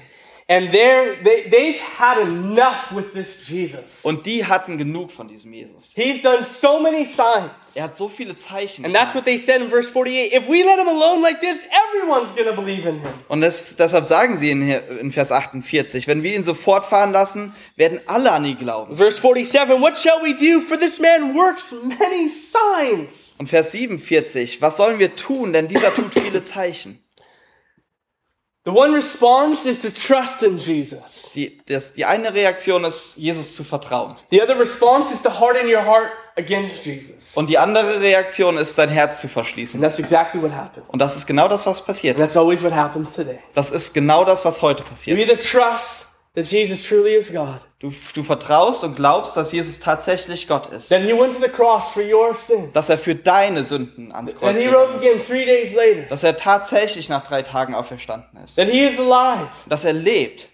[0.46, 4.04] And they're, they, they've had enough with this Jesus.
[4.04, 5.94] Und die hatten genug von diesem Jesus.
[5.96, 7.50] He's done so many signs.
[7.74, 8.84] Er hat so viele Zeichen.
[8.84, 10.34] And that's what they said in verse 48.
[10.34, 13.10] If we let him alone like this, everyone's going to believe in him.
[13.28, 17.54] Und das, deshalb sagen sie in, in Vers 48, wenn wir ihn so fortfahren lassen,
[17.76, 18.94] werden alle an ihn glauben.
[18.96, 20.60] Verse 47, what shall we do?
[20.60, 23.34] For this man works many signs.
[23.38, 27.03] Und Vers 47, was sollen wir tun, denn dieser tut viele Zeichen.
[28.64, 31.30] The one response is to trust in Jesus.
[31.34, 34.14] Die, das, die eine Reaktion ist, Jesus zu vertrauen.
[34.30, 37.34] The other response is to harden your heart against Jesus.
[37.34, 39.82] Und die andere Reaktion ist, sein Herz zu verschließen.
[39.82, 40.86] And that's exactly what happened.
[40.88, 42.16] Und das ist genau das, was passiert.
[42.16, 43.38] And that's always what happens today.
[43.52, 45.18] Das ist genau das, was heute passiert.
[45.18, 50.48] either trust that Jesus truly is God, Du, du vertraust und glaubst, dass Jesus tatsächlich
[50.48, 50.88] Gott ist.
[50.88, 54.36] that he went to the cross for your sins, Dass er für deine Sünden ans
[54.36, 55.04] Kreuz he gegangen rose ist.
[55.06, 58.56] again three days later, Dass er tatsächlich nach drei Tagen auferstanden ist.
[58.56, 60.48] that he is alive, Dass er lebt.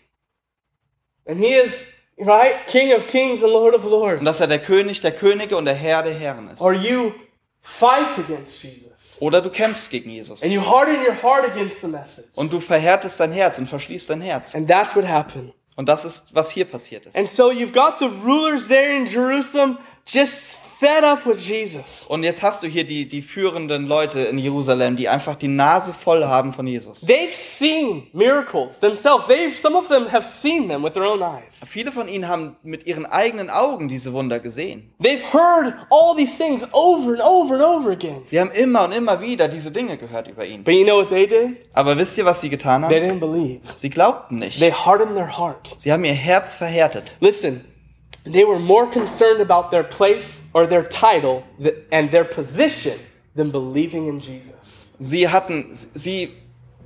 [1.27, 1.87] and he is,
[2.19, 4.19] right, King of kings and Lord of lords.
[4.21, 6.61] Und dass er der König der Könige und der Herr der Herren ist.
[6.61, 7.13] Or you
[7.63, 10.43] fight against Jesus, Oder du kämpfst gegen Jesus.
[10.43, 12.27] and you harden your heart against the message.
[12.35, 14.55] Und du verhärtest dein Herz und verschließt dein Herz.
[14.55, 15.53] And that's what happened.
[15.77, 17.17] Und das ist, was hier passiert ist.
[17.17, 22.07] And so you've got the rulers there in Jerusalem just fed up with Jesus.
[22.09, 25.93] Und jetzt hast du hier die, die führenden Leute in Jerusalem, die einfach die Nase
[25.93, 27.07] voll haben von Jesus.
[27.07, 29.27] They've seen miracles themselves.
[29.27, 31.61] They've some of them have seen them with their own eyes.
[31.69, 34.91] Viele von ihnen haben mit ihren eigenen Augen diese Wunder gesehen.
[35.03, 38.23] They've heard all these things over and over and over again.
[38.25, 40.65] Sie haben immer und immer wieder diese Dinge gehört über ihn.
[40.65, 41.59] But you know what they did?
[41.75, 43.19] Aber wisst ihr, was sie getan They haben?
[43.19, 43.61] didn't believe.
[43.75, 44.59] Sie glaubten nicht.
[44.59, 45.75] They hardened their heart.
[45.77, 47.19] Sie haben ihr Herz verhärtet.
[47.21, 47.67] Listen,
[48.25, 51.43] they were more concerned about their place or their title
[51.91, 52.99] and their position
[53.35, 54.89] than believing in Jesus.
[54.99, 56.31] Sie hatten, sie,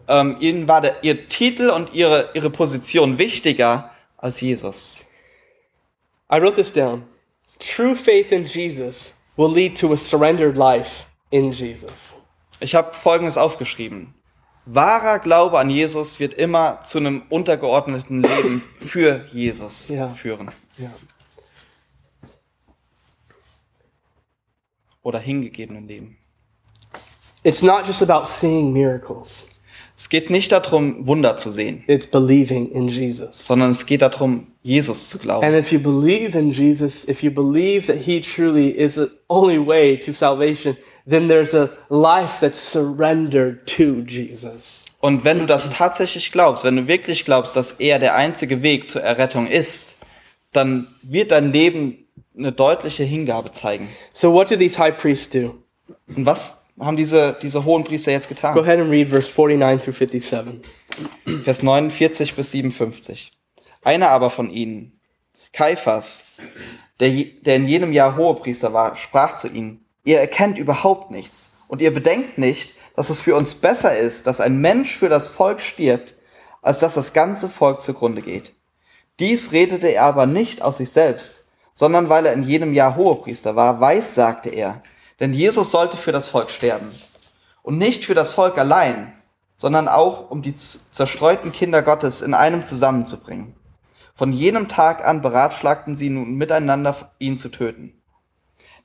[0.09, 5.05] ähm, ihnen war der, ihr Titel und ihre, ihre Position wichtiger als Jesus.
[6.31, 7.05] I wrote this down.
[7.59, 12.15] True faith in Jesus will lead to a surrendered life in Jesus.
[12.61, 14.15] Ich habe Folgendes aufgeschrieben.
[14.67, 20.09] Wahrer Glaube an Jesus wird immer zu einem untergeordneten Leben für Jesus Ja.
[20.09, 20.51] führen.
[20.79, 20.91] Yeah.
[25.05, 26.17] Oder hingegebenen Leben.
[27.45, 29.49] It's not just about seeing miracles.
[29.97, 33.47] Es geht nicht darum, Wunder zu sehen, It's believing in Jesus.
[33.47, 35.47] sondern es geht darum, Jesus zu glauben.
[35.47, 39.65] And if you believe in Jesus, if you believe that He truly is the only
[39.65, 40.77] way to salvation,
[41.09, 44.85] then there's a life that's surrendered to Jesus.
[45.01, 48.89] Und wenn du das tatsächlich glaubst, wenn du wirklich glaubst, dass er der einzige Weg
[48.89, 49.97] zur Errettung ist,
[50.53, 52.04] dann wird dein Leben
[52.37, 53.89] eine deutliche Hingabe zeigen.
[54.13, 55.55] So, what do these high priests do?
[56.17, 58.59] Und was haben diese, diese hohen Priester jetzt Go getan?
[58.59, 60.63] ahead and read verse 49 through 57.
[61.45, 63.33] Vers 49 bis 57.
[63.83, 64.93] Einer aber von ihnen,
[65.53, 66.25] Kaiphas,
[67.01, 71.81] der, der in jenem Jahr Hohepriester war, sprach zu ihnen, ihr erkennt überhaupt nichts und
[71.81, 75.61] ihr bedenkt nicht, dass es für uns besser ist, dass ein Mensch für das Volk
[75.61, 76.15] stirbt,
[76.63, 78.55] als dass das ganze Volk zugrunde geht.
[79.21, 81.44] Dies redete er aber nicht aus sich selbst,
[81.75, 84.83] sondern weil er in jenem Jahr Hohepriester war, weiß sagte er,
[85.21, 86.91] denn Jesus sollte für das Volk sterben.
[87.63, 89.13] Und nicht für das Volk allein,
[89.57, 93.55] sondern auch um die zerstreuten Kinder Gottes in einem zusammenzubringen.
[94.15, 98.01] Von jenem Tag an beratschlagten sie nun miteinander, ihn zu töten.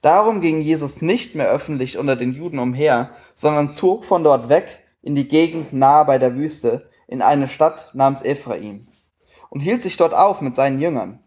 [0.01, 4.79] Darum ging Jesus nicht mehr öffentlich unter den Juden umher, sondern zog von dort weg
[5.01, 8.87] in die Gegend nahe bei der Wüste, in eine Stadt namens Ephraim,
[9.49, 11.19] und hielt sich dort auf mit seinen Jüngern.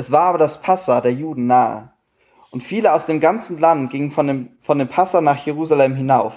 [0.00, 1.92] Es war aber das Passa der Juden nahe,
[2.50, 6.32] und viele aus dem ganzen Land gingen von dem, von dem Passa nach Jerusalem hinauf,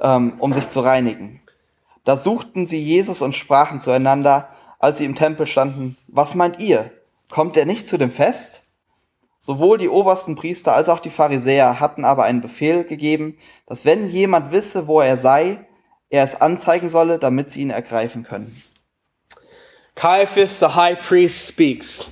[0.00, 1.42] ähm, um sich zu reinigen.
[2.04, 4.48] Da suchten sie Jesus und sprachen zueinander,
[4.78, 6.90] als sie im Tempel standen, was meint ihr?
[7.28, 8.72] Kommt er nicht zu dem Fest?
[9.38, 14.08] Sowohl die obersten Priester als auch die Pharisäer hatten aber einen Befehl gegeben, dass wenn
[14.08, 15.66] jemand wisse, wo er sei,
[16.08, 18.62] er es anzeigen solle, damit sie ihn ergreifen können.
[19.94, 22.10] Caiaphas, the high priest, speaks.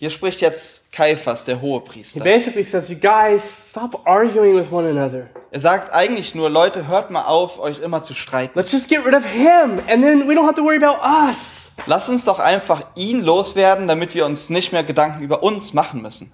[0.00, 2.22] Hier spricht jetzt Kaiphas, der He Hohepriester.
[2.22, 5.28] basically says, You guys, stop arguing with one another.
[5.50, 8.56] Er sagt eigentlich nur, Leute, hört mal auf, euch immer zu streiten.
[8.56, 11.72] Let's just get rid of him, and then we don't have to worry about us.
[11.86, 16.00] Lass uns doch einfach ihn loswerden, damit wir uns nicht mehr Gedanken über uns machen
[16.00, 16.32] müssen.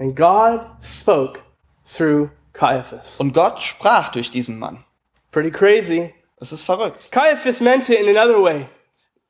[0.00, 1.42] And God spoke
[1.84, 3.20] through Caiaphas.
[3.20, 4.84] Und Gott sprach durch diesen Mann.
[5.30, 6.12] Pretty crazy.
[6.40, 7.12] Das ist verrückt.
[7.12, 8.66] Caiaphas meant it in another way.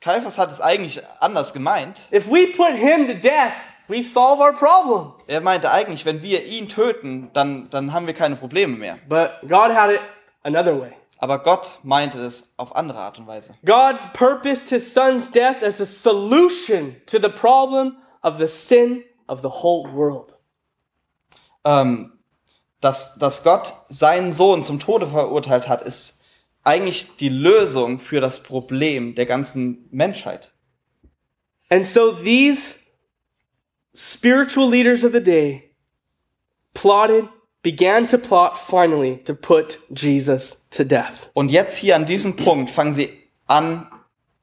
[0.00, 2.08] Kaiphas hat es eigentlich anders gemeint.
[2.12, 3.52] If we put him to death,
[3.88, 5.12] we solve our problem.
[5.26, 8.98] Er meinte eigentlich, wenn wir ihn töten, dann, dann haben wir keine Probleme mehr.
[9.08, 10.00] But God had it
[10.42, 10.92] another way.
[11.18, 13.54] Aber Gott meinte es auf andere Art und Weise.
[13.66, 19.42] God purposed his son's death as a solution to the problem of the sin of
[19.42, 20.34] the whole world.
[21.64, 22.18] Ähm,
[22.80, 26.19] dass, dass Gott seinen Sohn zum Tode verurteilt hat, ist
[26.64, 30.52] eigentlich die Lösung für das Problem der ganzen Menschheit.
[31.68, 32.74] And so these
[33.94, 35.70] spiritual leaders of the day
[36.74, 37.28] plotted,
[37.62, 41.30] began to plot finally to put Jesus to death.
[41.34, 43.10] Und jetzt hier an diesem Punkt fangen sie
[43.46, 43.86] an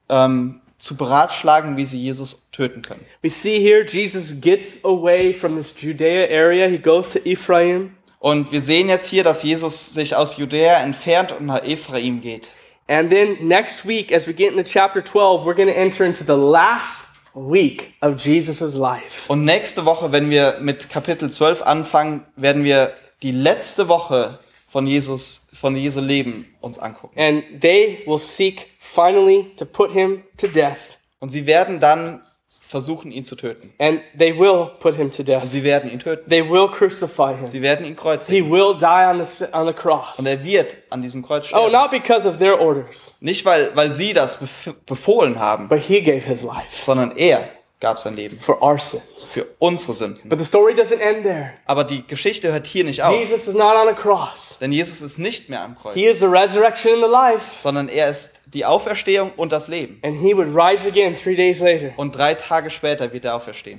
[0.08, 3.04] ähm, zu beratschlagen, wie sie Jesus töten können.
[3.22, 6.68] We see here Jesus gets away from this Judea area.
[6.68, 7.96] He goes to Ephraim.
[8.20, 12.50] Und wir sehen jetzt hier, dass Jesus sich aus Judäa entfernt und nach Ephraim geht.
[12.88, 16.24] And then next week, as we get into chapter 12, we're going to enter into
[16.24, 19.28] the last week of Jesus' life.
[19.28, 22.92] Und nächste Woche, wenn wir mit Kapitel 12 anfangen, werden wir
[23.22, 27.18] die letzte Woche von Jesus, von Jesu Leben uns angucken.
[27.18, 30.98] And they will seek finally to put him to death.
[31.20, 32.22] Und sie werden dann
[32.66, 33.72] versuchen, ihn zu töten.
[33.78, 35.44] And they will put him to Und death.
[35.46, 36.28] sie werden ihn töten.
[36.30, 37.46] They will crucify him.
[37.46, 38.50] Sie werden ihn He kreuzigen.
[38.50, 40.18] will die on the, on the cross.
[40.18, 41.72] Und er wird an diesem Kreuz Oh, sterben.
[41.72, 46.00] not because of their orders, Nicht, weil, weil sie das bef befohlen haben, but he
[46.00, 46.64] gave his life.
[46.70, 48.38] sondern er gab sein Leben.
[48.40, 49.02] for our sins.
[49.32, 50.28] Für unsere Sünden.
[50.28, 51.52] But the story doesn't end there.
[51.66, 53.16] Aber die Geschichte hört hier nicht auf.
[53.18, 54.56] Jesus is not on a cross.
[54.60, 55.94] Denn Jesus ist nicht mehr am Kreuz.
[55.94, 57.60] He is the resurrection and the life.
[57.62, 60.00] sondern er ist die Auferstehung und das Leben.
[60.02, 63.78] And he would rise again three days later, Und drei Tage später wird er auferstehen.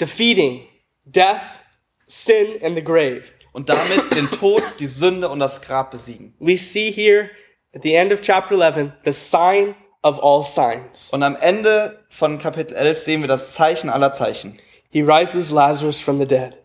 [0.00, 0.66] defeating
[1.04, 1.60] death,
[2.06, 3.24] sin, and the grave.
[3.52, 6.34] Und damit den Tod, die Sünde und das Grab besiegen.
[6.38, 7.30] We see here
[7.74, 11.10] at the end of chapter 11 the sign of all signs.
[11.12, 14.58] Und am Ende von Kapitel 11 sehen wir das Zeichen aller Zeichen.
[14.90, 16.58] He rises Lazarus from the dead.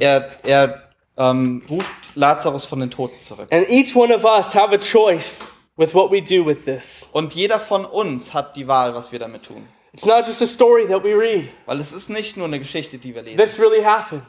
[0.00, 3.48] Er, er ähm, ruft Lazarus von den Toten zurück.
[3.50, 7.08] And each one of us have a choice with what we do with this.
[7.12, 9.68] Und jeder von uns hat die Wahl, was wir damit tun.
[9.92, 11.48] It's not just a story that we read.
[11.66, 13.38] Weil es ist nicht nur eine Geschichte, die wir lesen.
[13.38, 14.22] This really happened.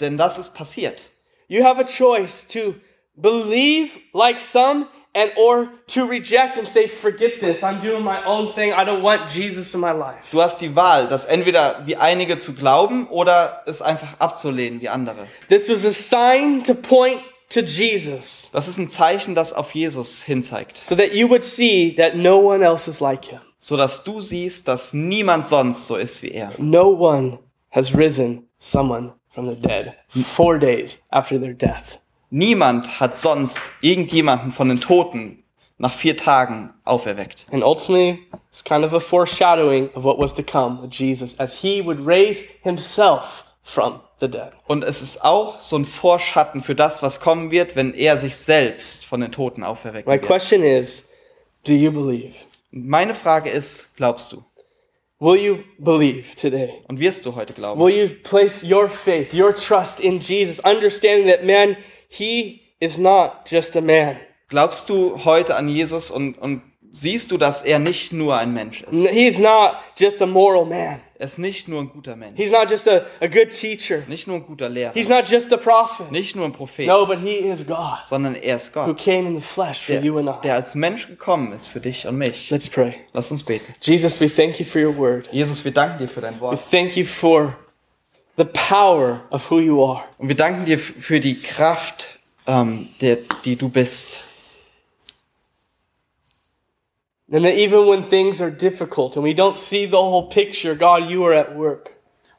[0.00, 1.02] Denn das ist passiert.
[1.46, 2.74] You have a choice to
[3.14, 7.62] believe like some and or to reject and say forget this.
[7.62, 8.72] I'm doing my own thing.
[8.72, 10.30] I don't want Jesus in my life.
[10.32, 14.88] Du hast die Wahl, das entweder wie einige zu glauben oder es einfach abzulehnen wie
[14.88, 15.26] andere.
[15.48, 20.22] This was a sign to point to Jesus Das ist ein Zeichen, das auf Jesus
[20.22, 20.78] hinzeigt.
[20.82, 23.40] so that you would see that no one else is like him.
[23.58, 26.50] so dass du siehst, dass niemand sonst so ist wie er.
[26.58, 27.38] No one
[27.70, 29.94] has risen someone from the dead
[30.36, 32.00] 4 days after their death.
[32.36, 35.44] Niemand hat sonst irgendjemanden von den Toten
[35.78, 37.46] nach vier Tagen auferweckt.
[37.52, 41.56] And ultimately, it's kind of a foreshadowing of what was to come with Jesus as
[41.60, 44.50] he would raise himself from the dead.
[44.66, 48.34] Und es ist auch so ein Vorschatten für das, was kommen wird, wenn er sich
[48.34, 51.04] selbst von den Toten auferwecken My question is,
[51.64, 52.34] do you believe?
[52.72, 54.44] Meine Frage ist, glaubst du?
[55.20, 56.82] Will you believe today?
[56.88, 57.80] Und wirst du heute glauben?
[57.80, 61.76] Will you place your faith, your trust in Jesus, understanding that man,
[62.16, 64.16] he is not just a man.
[64.48, 66.62] Glaubst du heute an Jesus und, und
[66.92, 69.08] siehst du, dass er nicht nur ein Mensch ist?
[69.10, 71.00] He is not just a moral man.
[71.16, 72.38] Er ist nicht nur ein guter Mensch.
[72.38, 74.02] He's not just a, a good teacher.
[74.08, 74.92] Nicht nur ein guter Lehrer.
[74.92, 76.10] He's not just a prophet.
[76.10, 76.86] Nicht nur ein Prophet.
[76.86, 78.98] No, but he is God Sondern er ist who Gott.
[78.98, 80.40] came in the flesh for you and Der, I.
[80.42, 82.50] der als Mensch gekommen ist für dich und mich.
[82.50, 82.94] Let's pray.
[83.12, 83.74] Lass uns beten.
[83.80, 85.28] Jesus, we thank you for your word.
[85.32, 86.60] Jesus, wir danken dir für dein We Wort.
[86.70, 87.56] thank you for
[88.36, 90.04] the power of who you are.
[90.18, 94.20] Und wir danken dir für die Kraft, ähm, der, die du bist.
[97.32, 101.10] And that even when things are difficult and we don't see the whole picture, God,
[101.10, 101.90] you are at work.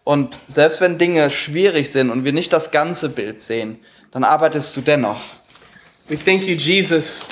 [0.03, 3.79] Und selbst wenn Dinge schwierig sind und wir nicht das ganze Bild sehen,
[4.11, 5.19] dann arbeitest du dennoch.
[6.07, 7.27] We thank you, Jesus,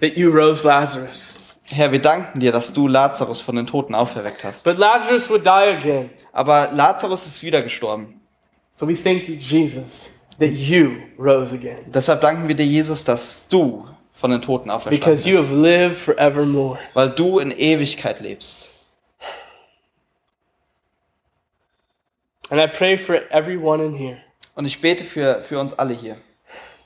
[0.00, 1.37] that you rose Lazarus.
[1.70, 4.64] Herr, wir danken dir, dass du Lazarus von den Toten auferweckt hast.
[4.64, 6.10] But Lazarus would die again.
[6.32, 8.20] Aber Lazarus ist wieder gestorben.
[8.74, 11.80] So we thank you, Jesus, that you rose again.
[11.86, 15.96] Deshalb danken wir dir, Jesus, dass du von den Toten auferstanden Because you have lived
[15.96, 16.78] forevermore.
[16.94, 18.70] Weil du in Ewigkeit lebst.
[22.50, 24.18] And I pray for everyone in here.
[24.54, 26.16] Und ich bete für, für uns alle hier,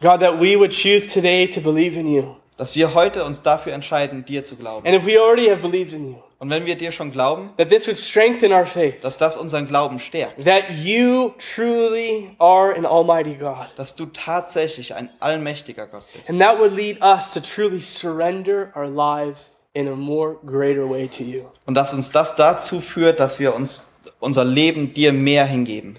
[0.00, 2.34] God, that we would choose today to believe in you.
[2.56, 4.86] Dass wir heute uns dafür entscheiden, dir zu glauben.
[4.86, 7.68] And if we already have believed in you, Und wenn wir dir schon glauben, that
[7.68, 9.00] this would strengthen our faith.
[9.02, 10.44] dass das unseren Glauben stärkt.
[10.44, 13.68] That you truly are an almighty God.
[13.76, 16.28] Dass du tatsächlich ein allmächtiger Gott bist.
[16.30, 21.08] And that would lead us to truly surrender our lives in a more greater way
[21.08, 21.44] to you.
[21.66, 25.96] Und dass uns das dazu führt, dass wir uns unser Leben dir mehr hingeben.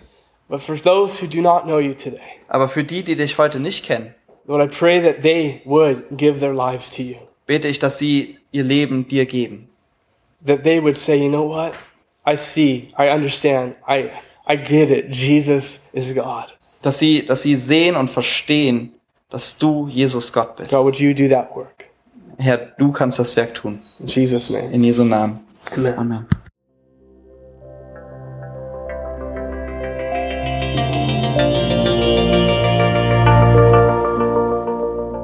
[0.50, 3.60] But for those who do not know you today, Aber für die, die dich heute
[3.60, 4.14] nicht kennen,
[4.48, 7.18] Lord, I pray that they would give their lives to you.
[7.46, 9.70] bete ich, dass sie ihr Leben dir geben.
[10.46, 11.74] That they would say, you know what?
[12.26, 14.12] I see, I understand, I,
[14.46, 15.14] I get it.
[15.14, 16.48] Jesus is God.
[16.82, 18.94] Dass sie, dass sie sehen und verstehen,
[19.30, 20.72] dass du Jesus Gott bist.
[20.72, 21.86] God, would you do that work?
[22.38, 23.82] Herr, du kannst das Werk tun.
[24.00, 24.72] In Jesus' name.
[24.72, 25.40] In Jesu Namen.
[25.76, 25.98] Amen.
[25.98, 26.28] Amen.